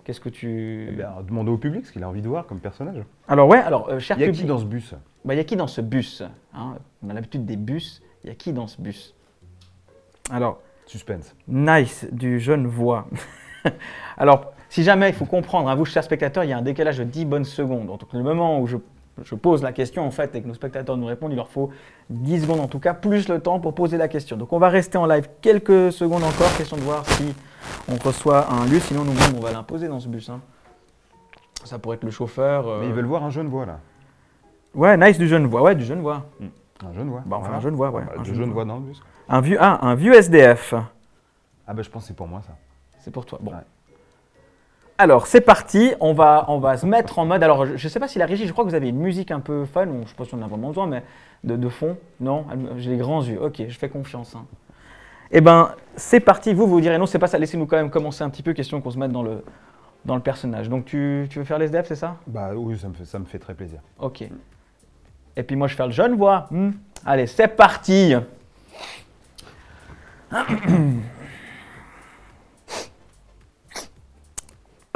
Qu'est-ce 0.05 0.21
que 0.21 0.31
tu. 0.31 0.87
Eh 0.89 0.93
bien, 0.93 1.11
demandez 1.27 1.51
au 1.51 1.59
public 1.59 1.85
ce 1.87 1.93
qu'il 1.93 2.03
a 2.03 2.09
envie 2.09 2.23
de 2.23 2.29
voir 2.29 2.47
comme 2.47 2.61
personnage. 2.61 3.03
Alors, 3.29 3.49
ouais, 3.49 3.59
alors, 3.59 3.91
euh, 3.91 3.99
cher 3.99 4.17
Il 4.17 4.21
y 4.21 4.25
a 4.25 4.27
public. 4.29 4.41
qui 4.43 4.47
dans 4.49 4.59
ce 4.59 4.65
bus? 4.65 4.95
Bah, 5.27 5.35
il 5.35 5.37
y 5.37 5.41
a 5.41 5.45
qui 5.45 5.57
dans 5.57 5.67
ce 5.67 5.83
bus 5.83 6.23
hein? 6.55 6.77
On 7.03 7.11
a 7.11 7.13
l'habitude 7.13 7.45
des 7.45 7.57
bus. 7.57 8.03
Il 8.25 8.29
y 8.29 8.33
a 8.33 8.35
qui 8.35 8.53
dans 8.55 8.67
ce 8.67 8.81
bus? 8.81 9.15
Alors, 10.31 10.61
Suspense. 10.87 11.35
nice 11.47 12.07
du 12.13 12.41
jeune 12.41 12.67
voix. 12.67 13.07
Alors, 14.17 14.53
si 14.71 14.83
jamais 14.83 15.09
il 15.11 15.15
faut 15.15 15.25
comprendre, 15.27 15.69
à 15.69 15.75
vous, 15.75 15.85
chers 15.85 16.05
spectateurs, 16.05 16.45
il 16.45 16.51
y 16.51 16.53
a 16.53 16.59
un 16.59 16.63
décalage 16.63 16.99
de 16.99 17.05
10 17.05 17.25
bonnes 17.27 17.45
secondes. 17.45 17.87
Donc, 17.87 18.01
le 18.13 18.23
moment 18.23 18.61
où 18.61 18.67
je, 18.67 18.77
je 19.25 19.35
pose 19.35 19.63
la 19.63 19.73
question, 19.73 20.07
en 20.07 20.11
fait, 20.11 20.35
et 20.35 20.43
que 20.43 20.49
nos 20.49 20.55
spectateurs 20.55 20.97
nous 20.97 21.07
répondent, 21.07 21.33
il 21.33 21.37
leur 21.37 21.49
faut 21.49 21.71
10 22.11 22.43
secondes 22.43 22.61
en 22.61 22.69
tout 22.69 22.79
cas, 22.79 22.95
plus 22.95 23.29
le 23.29 23.41
temps 23.41 23.61
pour 23.61 23.75
poser 23.75 23.97
la 23.97 24.09
question. 24.09 24.37
Donc, 24.37 24.53
on 24.53 24.59
va 24.59 24.69
rester 24.69 24.99
en 24.99 25.07
live 25.07 25.29
quelques 25.41 25.93
secondes 25.93 26.25
encore, 26.25 26.55
question 26.57 26.77
de 26.77 26.83
voir 26.83 27.05
si 27.07 27.35
on 27.89 27.97
reçoit 27.97 28.51
un 28.53 28.67
lieu. 28.67 28.81
Sinon, 28.81 29.05
nous-mêmes, 29.05 29.35
on 29.37 29.41
va 29.41 29.53
l'imposer 29.53 29.89
dans 29.89 30.01
ce 30.01 30.09
bus. 30.09 30.29
hein. 30.31 30.41
Ça 31.65 31.79
pourrait 31.79 31.97
être 31.97 32.05
le 32.05 32.11
chauffeur. 32.11 32.69
euh, 32.69 32.81
Mais 32.81 32.87
ils 32.87 32.93
veulent 32.93 33.05
voir 33.07 33.25
un 33.25 33.31
jeune 33.31 33.49
voix 33.49 33.67
là. 33.67 33.81
Ouais, 34.75 34.97
nice 34.97 35.19
du 35.19 35.27
jeune 35.27 35.47
voix. 35.47 35.63
Ouais, 35.63 35.75
du 35.75 35.85
jeune 35.85 36.01
voix. 36.01 36.25
Un 36.87 36.93
jeune 36.93 37.09
voix. 37.09 37.23
Bah, 37.27 37.37
enfin, 37.39 37.47
Voilà. 37.47 37.57
un 37.57 37.61
jeune 37.61 37.75
voix, 37.75 37.91
ouais. 37.91 38.03
Bah, 38.07 38.13
un 38.19 38.25
jeune 38.25 38.35
jeune 38.37 38.45
voix. 38.53 38.65
voix 38.65 38.65
dans 38.65 38.77
le 38.77 38.83
bus. 38.87 39.03
Un 39.29 39.41
vieux, 39.41 39.59
ah, 39.61 39.85
un 39.87 39.95
vieux 39.95 40.15
SDF. 40.15 40.75
Ah 41.67 41.75
bah 41.75 41.83
je 41.83 41.91
pense 41.91 42.03
que 42.05 42.09
c'est 42.09 42.15
pour 42.17 42.29
moi 42.29 42.41
ça. 42.47 42.55
C'est 43.01 43.11
pour 43.11 43.27
toi. 43.27 43.39
Bon. 43.43 43.51
Ouais. 43.51 43.57
Alors, 45.01 45.29
c'est 45.29 45.41
parti. 45.41 45.93
On 46.01 46.13
va, 46.13 46.45
on 46.49 46.59
va 46.59 46.77
se 46.77 46.85
mettre 46.85 47.19
en 47.21 47.25
mode. 47.25 47.43
Alors, 47.43 47.65
je 47.67 47.73
ne 47.73 47.89
sais 47.89 48.01
pas 48.01 48.09
si 48.09 48.19
la 48.19 48.27
régie, 48.27 48.47
je 48.49 48.53
crois 48.53 48.65
que 48.65 48.69
vous 48.71 48.75
avez 48.75 48.89
une 48.89 48.99
musique 48.99 49.31
un 49.31 49.39
peu 49.41 49.65
fun. 49.65 49.85
Je 49.85 49.91
ne 49.91 50.05
sais 50.05 50.15
pas 50.17 50.25
si 50.25 50.35
on 50.35 50.39
en 50.39 50.43
a 50.43 50.49
vraiment 50.49 50.69
besoin, 50.69 50.87
mais 50.89 51.05
de, 51.45 51.55
de 51.57 51.69
fond. 51.69 51.97
Non? 52.21 52.45
J'ai 52.79 52.91
les 52.91 52.97
grands 52.97 53.23
yeux. 53.23 53.41
Ok, 53.41 53.63
je 53.69 53.79
fais 53.79 53.89
confiance. 53.89 54.35
hein. 54.35 54.45
Eh 55.31 55.41
ben, 55.41 55.71
c'est 55.95 56.21
parti. 56.21 56.53
Vous, 56.53 56.67
vous 56.67 56.81
direz 56.81 56.99
non, 56.99 57.07
c'est 57.07 57.19
pas 57.21 57.29
ça. 57.29 57.39
Laissez-nous 57.39 57.67
quand 57.67 57.77
même 57.77 57.91
commencer 57.91 58.25
un 58.25 58.31
petit 58.31 58.43
peu. 58.43 58.53
Question 58.55 58.81
qu'on 58.81 58.91
se 58.91 58.99
mette 58.99 59.13
dans 59.13 59.23
le, 59.23 59.45
dans 60.05 60.17
le 60.17 60.21
personnage. 60.23 60.69
Donc, 60.69 60.85
tu, 60.87 61.29
tu 61.31 61.39
veux 61.39 61.45
faire 61.45 61.59
les 61.59 61.67
SDF, 61.67 61.87
c'est 61.87 61.95
ça? 61.95 62.17
Bah 62.27 62.51
oui, 62.57 62.77
ça 62.77 62.89
me 62.89 62.95
fait, 62.95 63.05
ça 63.05 63.19
me 63.21 63.25
fait 63.25 63.39
très 63.39 63.55
plaisir. 63.55 63.79
Ok. 64.01 64.25
Et 65.37 65.43
puis 65.45 65.55
moi, 65.55 65.69
je 65.69 65.77
fais 65.77 65.87
le 65.87 65.93
jeune 65.93 66.17
voix. 66.17 66.47
Hmm. 66.51 66.71
Allez, 67.07 67.29
c'est 67.29 67.47
parti. 67.49 68.15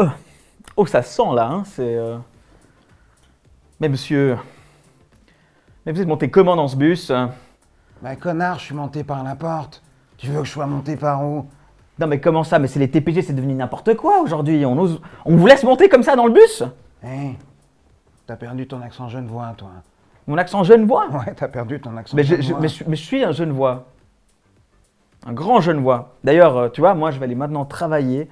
Euh. 0.00 0.06
Oh, 0.76 0.86
ça 0.86 1.02
sent 1.02 1.22
là, 1.34 1.48
hein, 1.50 1.62
c'est. 1.64 1.96
euh. 1.96 2.16
Mais 3.80 3.88
monsieur. 3.88 4.36
Mais 5.84 5.92
vous 5.92 6.00
êtes 6.00 6.08
monté 6.08 6.30
comment 6.30 6.54
dans 6.56 6.68
ce 6.68 6.76
bus 6.76 7.10
hein? 7.10 7.30
Bah 8.02 8.16
connard, 8.16 8.58
je 8.58 8.64
suis 8.66 8.74
monté 8.74 9.04
par 9.04 9.22
la 9.24 9.34
porte. 9.34 9.82
Tu 10.16 10.28
veux 10.28 10.40
que 10.40 10.46
je 10.46 10.52
sois 10.52 10.66
monté 10.66 10.96
par 10.96 11.24
où? 11.24 11.46
Non, 11.98 12.06
mais 12.06 12.20
comment 12.20 12.44
ça? 12.44 12.58
Mais 12.58 12.68
c'est 12.68 12.78
les 12.78 12.90
TPG, 12.90 13.22
c'est 13.22 13.32
devenu 13.32 13.54
n'importe 13.54 13.94
quoi 13.96 14.20
aujourd'hui. 14.20 14.64
On, 14.64 14.78
ose... 14.78 15.00
On 15.24 15.36
vous 15.36 15.46
laisse 15.46 15.62
monter 15.64 15.88
comme 15.88 16.02
ça 16.02 16.16
dans 16.16 16.26
le 16.26 16.32
bus? 16.32 16.62
Hé 17.04 17.36
T'as 18.26 18.36
perdu 18.36 18.66
ton 18.66 18.80
accent 18.82 19.08
jeune 19.08 19.26
voix, 19.26 19.52
toi. 19.56 19.70
Mon 20.28 20.38
accent 20.38 20.62
jeune 20.62 20.86
voix 20.86 21.08
Ouais, 21.10 21.34
t'as 21.34 21.48
perdu 21.48 21.80
ton 21.80 21.96
accent 21.96 22.16
Mais 22.16 22.22
je, 22.24 22.40
je- 22.40 22.54
mais 22.54 22.68
je- 22.68 22.84
mais 22.86 22.96
je 22.96 23.02
suis 23.04 23.24
un 23.24 23.32
jeune 23.32 23.50
voix. 23.52 23.86
Un 25.26 25.32
grand 25.32 25.60
jeune 25.60 25.80
voix. 25.80 26.14
D'ailleurs, 26.24 26.56
euh, 26.56 26.68
tu 26.68 26.80
vois, 26.80 26.94
moi, 26.94 27.10
je 27.10 27.18
vais 27.18 27.24
aller 27.24 27.34
maintenant 27.34 27.64
travailler 27.64 28.28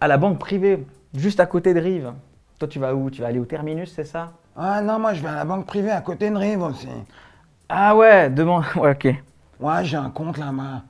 à 0.00 0.08
la 0.08 0.16
banque 0.18 0.38
privée, 0.38 0.86
juste 1.14 1.40
à 1.40 1.46
côté 1.46 1.74
de 1.74 1.80
Rive. 1.80 2.12
Toi, 2.58 2.68
tu 2.68 2.78
vas 2.78 2.94
où? 2.94 3.10
Tu 3.10 3.22
vas 3.22 3.28
aller 3.28 3.38
au 3.38 3.44
terminus, 3.44 3.92
c'est 3.94 4.04
ça? 4.04 4.30
Ah 4.56 4.80
non, 4.82 4.98
moi 4.98 5.14
je 5.14 5.22
vais 5.22 5.28
à 5.28 5.34
la 5.34 5.44
banque 5.44 5.66
privée 5.66 5.90
à 5.90 6.00
côté 6.00 6.28
de 6.30 6.36
Rive 6.36 6.62
aussi. 6.62 6.88
Ah 7.68 7.96
ouais, 7.96 8.28
demande. 8.30 8.64
Ouais, 8.76 8.90
ok. 8.90 9.14
Ouais, 9.60 9.84
j'ai 9.84 9.96
un 9.96 10.10
compte 10.10 10.38
là-bas. 10.38 10.82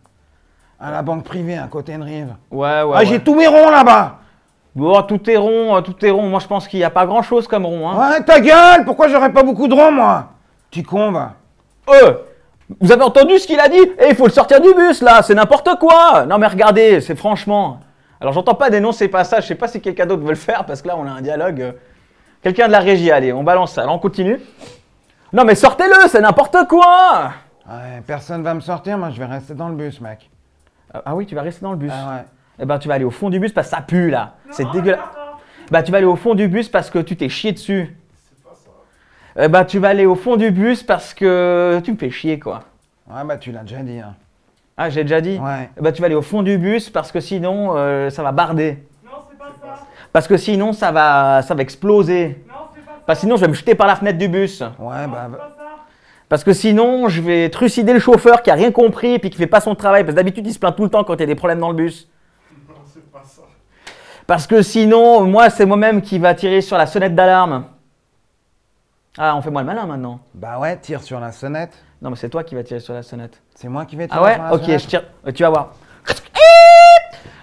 À 0.80 0.90
la 0.90 1.02
banque 1.02 1.24
privée 1.24 1.56
à 1.56 1.68
côté 1.68 1.96
de 1.96 2.02
Rive. 2.02 2.34
Ouais, 2.50 2.58
ouais. 2.60 2.68
ah, 2.70 2.86
ouais. 2.86 3.06
j'ai 3.06 3.20
tous 3.20 3.34
mes 3.34 3.46
ronds 3.46 3.70
là-bas 3.70 4.18
Bon, 4.74 5.02
tout 5.02 5.28
est 5.28 5.36
rond, 5.36 5.76
euh, 5.76 5.80
tout 5.82 5.94
est 6.04 6.10
rond. 6.10 6.28
Moi, 6.28 6.40
je 6.40 6.46
pense 6.46 6.66
qu'il 6.66 6.78
n'y 6.78 6.84
a 6.84 6.90
pas 6.90 7.04
grand-chose 7.04 7.46
comme 7.46 7.66
rond. 7.66 7.88
Hein. 7.90 8.10
Ouais, 8.10 8.24
ta 8.24 8.40
gueule 8.40 8.84
Pourquoi 8.86 9.08
j'aurais 9.08 9.32
pas 9.32 9.42
beaucoup 9.42 9.68
de 9.68 9.74
ronds, 9.74 9.92
moi? 9.92 10.30
Tu 10.70 10.82
con, 10.82 11.12
va. 11.12 11.34
Euh, 11.90 12.14
vous 12.80 12.90
avez 12.90 13.02
entendu 13.02 13.38
ce 13.38 13.46
qu'il 13.46 13.60
a 13.60 13.68
dit? 13.68 13.76
Eh, 13.98 14.08
il 14.08 14.16
faut 14.16 14.24
le 14.26 14.32
sortir 14.32 14.60
du 14.62 14.72
bus, 14.72 15.02
là, 15.02 15.20
c'est 15.22 15.34
n'importe 15.34 15.68
quoi 15.78 16.24
Non, 16.26 16.38
mais 16.38 16.46
regardez, 16.46 17.00
c'est 17.00 17.16
franchement... 17.16 17.80
Alors, 18.22 18.32
j'entends 18.32 18.54
pas 18.54 18.70
dénoncer 18.70 19.08
pas 19.08 19.24
ça, 19.24 19.40
je 19.40 19.46
sais 19.48 19.56
pas 19.56 19.66
si 19.66 19.80
quelqu'un 19.80 20.06
d'autre 20.06 20.22
veut 20.22 20.28
le 20.30 20.34
faire, 20.36 20.64
parce 20.64 20.80
que 20.80 20.86
là, 20.88 20.96
on 20.96 21.04
a 21.06 21.10
un 21.10 21.20
dialogue... 21.20 21.60
euh, 21.60 21.72
Quelqu'un 22.40 22.66
de 22.68 22.72
la 22.72 22.78
régie, 22.80 23.10
allez, 23.10 23.32
on 23.32 23.42
balance 23.44 23.72
ça, 23.74 23.82
alors 23.82 23.94
on 23.96 23.98
continue. 23.98 24.38
Non, 25.32 25.44
mais 25.44 25.54
sortez-le, 25.56 26.08
c'est 26.08 26.20
n'importe 26.20 26.56
quoi 26.68 27.32
Ouais, 27.68 28.00
personne 28.06 28.42
va 28.42 28.54
me 28.54 28.60
sortir, 28.60 28.98
moi 28.98 29.10
je 29.10 29.18
vais 29.18 29.26
rester 29.26 29.54
dans 29.54 29.68
le 29.68 29.74
bus, 29.76 30.00
mec. 30.00 30.28
Ah, 30.92 31.02
ah 31.06 31.14
oui, 31.14 31.26
tu 31.26 31.34
vas 31.36 31.42
rester 31.42 31.62
dans 31.62 31.70
le 31.72 31.76
bus. 31.76 31.92
Ah 31.94 32.16
ouais. 32.16 32.24
Eh 32.60 32.64
ben, 32.64 32.78
tu 32.78 32.88
vas 32.88 32.94
aller 32.94 33.04
au 33.04 33.10
fond 33.12 33.30
du 33.30 33.38
bus 33.38 33.52
parce 33.52 33.68
que 33.70 33.76
ça 33.76 33.82
pue, 33.82 34.10
là. 34.10 34.34
C'est 34.50 34.68
dégueulasse. 34.72 35.00
Bah, 35.70 35.82
tu 35.84 35.90
vas 35.92 35.98
aller 35.98 36.06
au 36.06 36.16
fond 36.16 36.34
du 36.34 36.48
bus 36.48 36.68
parce 36.68 36.90
que 36.90 36.98
tu 36.98 37.16
t'es 37.16 37.28
chié 37.28 37.52
dessus. 37.52 37.96
Eh 39.36 39.48
ben, 39.48 39.64
tu 39.64 39.78
vas 39.78 39.88
aller 39.90 40.04
au 40.06 40.14
fond 40.16 40.36
du 40.36 40.50
bus 40.50 40.82
parce 40.82 41.14
que 41.14 41.80
tu 41.84 41.92
me 41.92 41.96
fais 41.96 42.10
chier, 42.10 42.38
quoi. 42.38 42.64
Ouais, 43.08 43.24
bah 43.24 43.36
tu 43.36 43.52
l'as 43.52 43.62
déjà 43.62 43.78
dit. 43.82 43.98
Hein. 44.00 44.14
Ah, 44.76 44.90
j'ai 44.90 45.02
déjà 45.02 45.20
dit 45.20 45.38
Ouais. 45.38 45.70
Eh 45.76 45.80
ben, 45.80 45.92
tu 45.92 46.00
vas 46.00 46.06
aller 46.06 46.14
au 46.14 46.22
fond 46.22 46.42
du 46.42 46.58
bus 46.58 46.90
parce 46.90 47.12
que 47.12 47.20
sinon, 47.20 47.76
euh, 47.76 48.10
ça 48.10 48.22
va 48.22 48.32
barder. 48.32 48.82
Non, 49.04 49.10
c'est 49.30 49.38
pas 49.38 49.52
ça. 49.60 49.84
Parce 50.12 50.26
que 50.26 50.36
sinon, 50.36 50.72
ça 50.72 50.92
va, 50.92 51.42
ça 51.42 51.54
va 51.54 51.62
exploser. 51.62 52.44
Non, 52.48 52.54
c'est 52.74 52.80
pas 52.84 52.92
ça. 52.92 52.98
Parce 53.06 53.18
que 53.18 53.22
sinon, 53.22 53.36
je 53.36 53.42
vais 53.42 53.48
me 53.48 53.54
jeter 53.54 53.74
par 53.74 53.86
la 53.86 53.96
fenêtre 53.96 54.18
du 54.18 54.28
bus. 54.28 54.60
Ouais, 54.60 55.06
bah. 55.06 55.28
C'est 55.30 55.36
pas 55.36 55.54
ça. 55.56 55.62
Parce 56.28 56.44
que 56.44 56.52
sinon, 56.54 57.08
je 57.08 57.20
vais 57.20 57.50
trucider 57.50 57.92
le 57.92 57.98
chauffeur 57.98 58.42
qui 58.42 58.50
a 58.50 58.54
rien 58.54 58.70
compris 58.72 59.14
et 59.14 59.18
puis 59.18 59.28
qui 59.28 59.36
fait 59.36 59.46
pas 59.46 59.60
son 59.60 59.74
travail. 59.74 60.02
Parce 60.04 60.14
que 60.14 60.16
d'habitude, 60.16 60.46
il 60.46 60.52
se 60.54 60.58
plaint 60.58 60.74
tout 60.74 60.84
le 60.84 60.90
temps 60.90 61.04
quand 61.04 61.14
il 61.14 61.20
y 61.20 61.24
a 61.24 61.26
des 61.26 61.34
problèmes 61.34 61.60
dans 61.60 61.68
le 61.68 61.76
bus. 61.76 62.08
Non, 62.68 62.74
c'est 62.86 63.10
pas 63.12 63.22
ça. 63.24 63.42
Parce 64.26 64.46
que 64.46 64.62
sinon, 64.62 65.24
moi, 65.24 65.50
c'est 65.50 65.66
moi-même 65.66 66.00
qui 66.00 66.18
va 66.18 66.34
tirer 66.34 66.62
sur 66.62 66.78
la 66.78 66.86
sonnette 66.86 67.14
d'alarme. 67.14 67.66
Ah, 69.18 69.36
on 69.36 69.42
fait 69.42 69.50
moi 69.50 69.60
le 69.60 69.66
malin 69.66 69.84
maintenant. 69.84 70.20
Bah 70.32 70.58
ouais, 70.58 70.78
tire 70.78 71.02
sur 71.02 71.20
la 71.20 71.32
sonnette. 71.32 71.76
Non, 72.02 72.10
mais 72.10 72.16
c'est 72.16 72.28
toi 72.28 72.42
qui 72.44 72.54
vas 72.56 72.64
tirer 72.64 72.80
sur 72.80 72.92
la 72.94 73.02
sonnette. 73.02 73.40
C'est 73.54 73.68
moi 73.68 73.86
qui 73.86 73.94
vais 73.96 74.08
tirer 74.08 74.18
Ah 74.20 74.24
ouais 74.24 74.34
sur 74.34 74.42
la 74.42 74.52
Ok, 74.54 74.60
sonnette. 74.64 74.80
je 74.82 74.86
tire. 74.88 75.02
Euh, 75.26 75.32
Tu 75.32 75.42
vas 75.44 75.50
voir. 75.50 75.68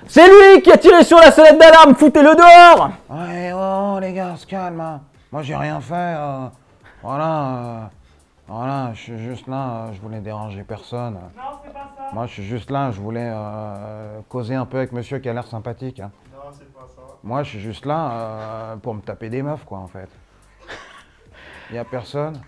C'est 0.07 0.27
lui 0.27 0.61
qui 0.63 0.71
a 0.71 0.77
tiré 0.77 1.03
sur 1.03 1.17
la 1.17 1.31
sonnette 1.31 1.57
d'alarme. 1.59 1.95
Foutez-le 1.95 2.35
dehors. 2.35 2.89
Ouais, 3.09 3.51
oh, 3.53 3.99
les 4.01 4.11
gars, 4.13 4.31
on 4.33 4.37
se 4.37 4.45
calme. 4.45 4.79
hein. 4.81 5.01
Moi, 5.31 5.43
j'ai 5.43 5.55
rien 5.55 5.79
fait. 5.79 5.93
euh, 5.95 6.47
voilà. 7.01 7.45
euh, 7.45 7.79
voilà, 8.47 8.91
je 8.95 8.99
suis 8.99 9.19
juste 9.19 9.47
là, 9.47 9.85
euh, 9.89 9.93
je 9.93 10.01
voulais 10.01 10.19
déranger 10.19 10.63
personne. 10.63 11.13
Non, 11.13 11.19
c'est 11.63 11.71
pas 11.71 11.91
ça. 11.95 12.03
Moi, 12.11 12.25
je 12.25 12.33
suis 12.33 12.43
juste 12.43 12.71
là, 12.71 12.89
je 12.91 12.99
voulais 12.99 13.31
euh, 13.31 14.19
causer 14.27 14.55
un 14.55 14.65
peu 14.65 14.77
avec 14.77 14.91
monsieur 14.91 15.19
qui 15.19 15.29
a 15.29 15.33
l'air 15.33 15.45
sympathique. 15.45 15.99
hein. 15.99 16.09
Non, 16.33 16.39
c'est 16.51 16.73
pas 16.73 16.87
ça. 16.87 17.01
Moi, 17.23 17.43
je 17.43 17.49
suis 17.51 17.59
juste 17.59 17.85
là 17.85 18.11
euh, 18.11 18.75
pour 18.77 18.95
me 18.95 19.01
taper 19.01 19.29
des 19.29 19.43
meufs, 19.43 19.63
quoi, 19.65 19.77
en 19.77 19.87
fait. 19.87 20.09
Y 21.71 21.77
a 21.77 21.85
personne 21.85 22.41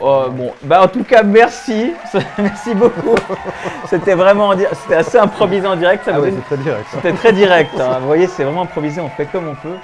Oh, 0.00 0.26
bon, 0.30 0.52
bah 0.62 0.82
en 0.84 0.88
tout 0.88 1.02
cas, 1.02 1.22
merci. 1.24 1.92
merci 2.38 2.72
beaucoup. 2.74 3.16
C'était 3.86 4.14
vraiment, 4.14 4.52
c'était 4.56 4.94
assez 4.94 5.18
improvisé 5.18 5.66
en 5.66 5.74
direct. 5.76 6.04
Ça 6.04 6.12
Ah 6.14 6.20
c'est 6.24 6.40
très 6.54 6.56
direct. 6.62 6.86
ça. 6.88 6.96
C'était 6.96 7.12
très 7.14 7.32
direct. 7.32 7.70
hein. 7.80 7.98
Vous 8.00 8.06
voyez, 8.06 8.26
c'est 8.28 8.44
vraiment 8.44 8.62
improvisé. 8.62 9.00
On 9.00 9.08
fait 9.08 9.26
comme 9.26 9.48
on 9.48 9.56
peut. 9.56 9.74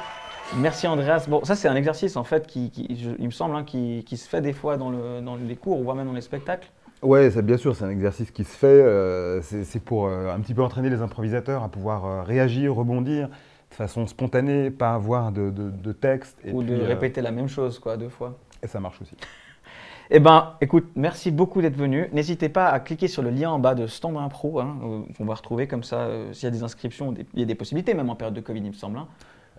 Merci 0.57 0.87
Andreas. 0.87 1.25
Bon, 1.29 1.43
ça 1.45 1.57
c'est 1.57 1.67
un 1.67 1.75
exercice 1.75 2.17
en 2.17 2.23
fait 2.23 2.47
qui, 2.47 2.71
qui- 2.71 2.97
je- 3.03 3.11
il 3.19 3.27
me 3.27 3.31
semble, 3.33 3.57
hein, 3.57 3.65
qui, 3.65 4.05
qui 4.07 4.17
se 4.17 4.29
fait 4.29 4.41
des 4.41 4.53
fois 4.53 4.77
dans, 4.77 4.91
le, 4.91 5.21
dans 5.21 5.35
les 5.37 5.57
cours, 5.57 5.83
voire 5.83 5.97
même 5.97 6.07
dans 6.07 6.13
les 6.13 6.21
spectacles. 6.21 6.69
C'est 7.03 7.43
bien 7.45 7.57
sûr, 7.57 7.75
c'est 7.75 7.85
un 7.85 7.91
exercice 7.91 8.31
qui 8.31 8.45
se 8.45 8.57
fait. 8.57 8.67
euh, 8.67 9.41
c'est 9.43 9.81
pour 9.83 10.07
euh, 10.07 10.33
un 10.35 10.39
petit 10.41 10.55
peu 10.55 10.63
entraîner 10.63 10.91
les 10.91 11.03
improvisateurs 11.03 11.63
à 11.65 11.69
pouvoir 11.69 12.05
euh, 12.07 12.23
réagir, 12.23 12.75
rebondir 12.75 13.29
de 13.29 13.75
façon 13.75 14.07
spontanée, 14.07 14.71
pas 14.71 14.95
avoir 14.95 15.33
de, 15.33 15.51
de- 15.51 15.71
de 15.71 15.93
texte. 15.93 16.39
Et 16.45 16.53
ou 16.53 16.63
de 16.63 16.75
puis, 16.77 16.85
répéter 16.85 17.21
la 17.21 17.33
même 17.33 17.49
chose, 17.49 17.79
quoi, 17.81 17.97
deux 17.97 18.09
fois. 18.09 18.39
et 18.63 18.69
ça 18.69 18.79
marche 18.81 19.01
aussi. 19.03 19.17
Eh 20.11 20.21
ben, 20.21 20.53
écoute, 20.61 20.89
merci 20.97 21.31
beaucoup 21.31 21.63
d'être 21.63 21.77
venu. 21.77 22.09
N'hésitez 22.13 22.49
pas 22.51 22.69
à 22.69 22.79
cliquer 22.81 23.09
sur 23.09 23.23
le 23.23 23.31
lien 23.31 23.51
en 23.51 23.59
bas 23.59 23.75
de 23.75 23.87
Stand 23.87 24.17
Impro, 24.19 24.61
hein, 24.61 24.77
euh, 24.85 25.01
qu'on 25.17 25.25
va 25.25 25.35
retrouver 25.35 25.67
comme 25.67 25.83
ça. 25.83 25.97
euh, 26.01 26.33
S'il 26.33 26.45
y 26.45 26.47
a 26.47 26.51
des 26.51 26.63
inscriptions, 26.63 27.15
il 27.33 27.41
y 27.41 27.43
a 27.43 27.47
des 27.47 27.55
possibilités, 27.55 27.95
même 27.95 28.11
en 28.11 28.15
période 28.15 28.35
de 28.35 28.41
Covid, 28.41 28.61
il 28.61 28.69
me 28.69 28.73
semble. 28.75 28.99
hein. 28.99 29.07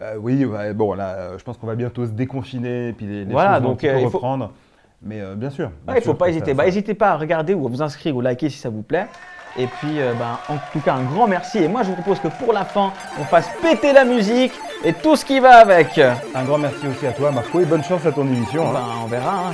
Euh, 0.02 0.18
oui, 0.20 0.46
ouais, 0.46 0.74
bon, 0.74 0.94
là, 0.94 1.10
euh, 1.16 1.38
je 1.40 1.44
pense 1.44 1.58
qu'on 1.58 1.68
va 1.68 1.76
bientôt 1.76 2.06
se 2.06 2.12
déconfiner, 2.12 2.90
et 2.90 2.94
puis 2.94 3.06
les, 3.08 3.26
les 3.26 3.32
Voilà, 3.32 3.56
choses 3.56 3.64
vont 3.64 3.70
donc, 3.70 3.84
euh, 3.84 3.96
il 4.02 4.02
faut- 4.10 4.18
reprendre. 4.18 4.52
Mais 5.02 5.22
bien 5.36 5.50
sûr. 5.50 5.68
Ouais, 5.88 5.96
il 5.96 5.98
ne 5.98 6.02
faut 6.02 6.14
pas 6.14 6.30
hésiter. 6.30 6.54
Bah, 6.54 6.66
N'hésitez 6.66 6.94
pas 6.94 7.12
à 7.12 7.18
regarder 7.18 7.54
ou 7.54 7.66
à 7.66 7.70
vous 7.70 7.82
inscrire 7.82 8.16
ou 8.16 8.22
liker 8.22 8.50
si 8.50 8.58
ça 8.58 8.70
vous 8.70 8.82
plaît. 8.82 9.08
Et 9.58 9.68
puis, 9.68 9.98
ben, 10.20 10.38
en 10.50 10.58
tout 10.74 10.80
cas, 10.80 10.96
un 10.96 11.04
grand 11.04 11.28
merci. 11.28 11.60
Et 11.60 11.68
moi, 11.68 11.84
je 11.84 11.90
vous 11.90 11.96
propose 11.96 12.20
que 12.20 12.28
pour 12.28 12.54
la 12.54 12.66
fin, 12.66 12.92
on 13.20 13.24
fasse 13.24 13.50
péter 13.62 13.94
la 13.94 14.04
musique 14.04 14.52
et 14.84 14.94
tout 14.94 15.16
ce 15.16 15.24
qui 15.24 15.40
va 15.40 15.58
avec. 15.58 15.98
Un 16.00 16.44
grand 16.44 16.58
merci 16.58 16.88
aussi 16.88 17.06
à 17.08 17.12
toi, 17.12 17.32
Marco, 17.32 17.60
et 17.60 17.66
bonne 17.66 17.84
chance 17.84 18.06
à 18.06 18.12
ton 18.12 18.26
émission. 18.28 18.68
hein. 18.70 18.74
Ben, 18.74 18.84
on 19.04 19.08
verra. 19.08 19.50
hein. 19.50 19.54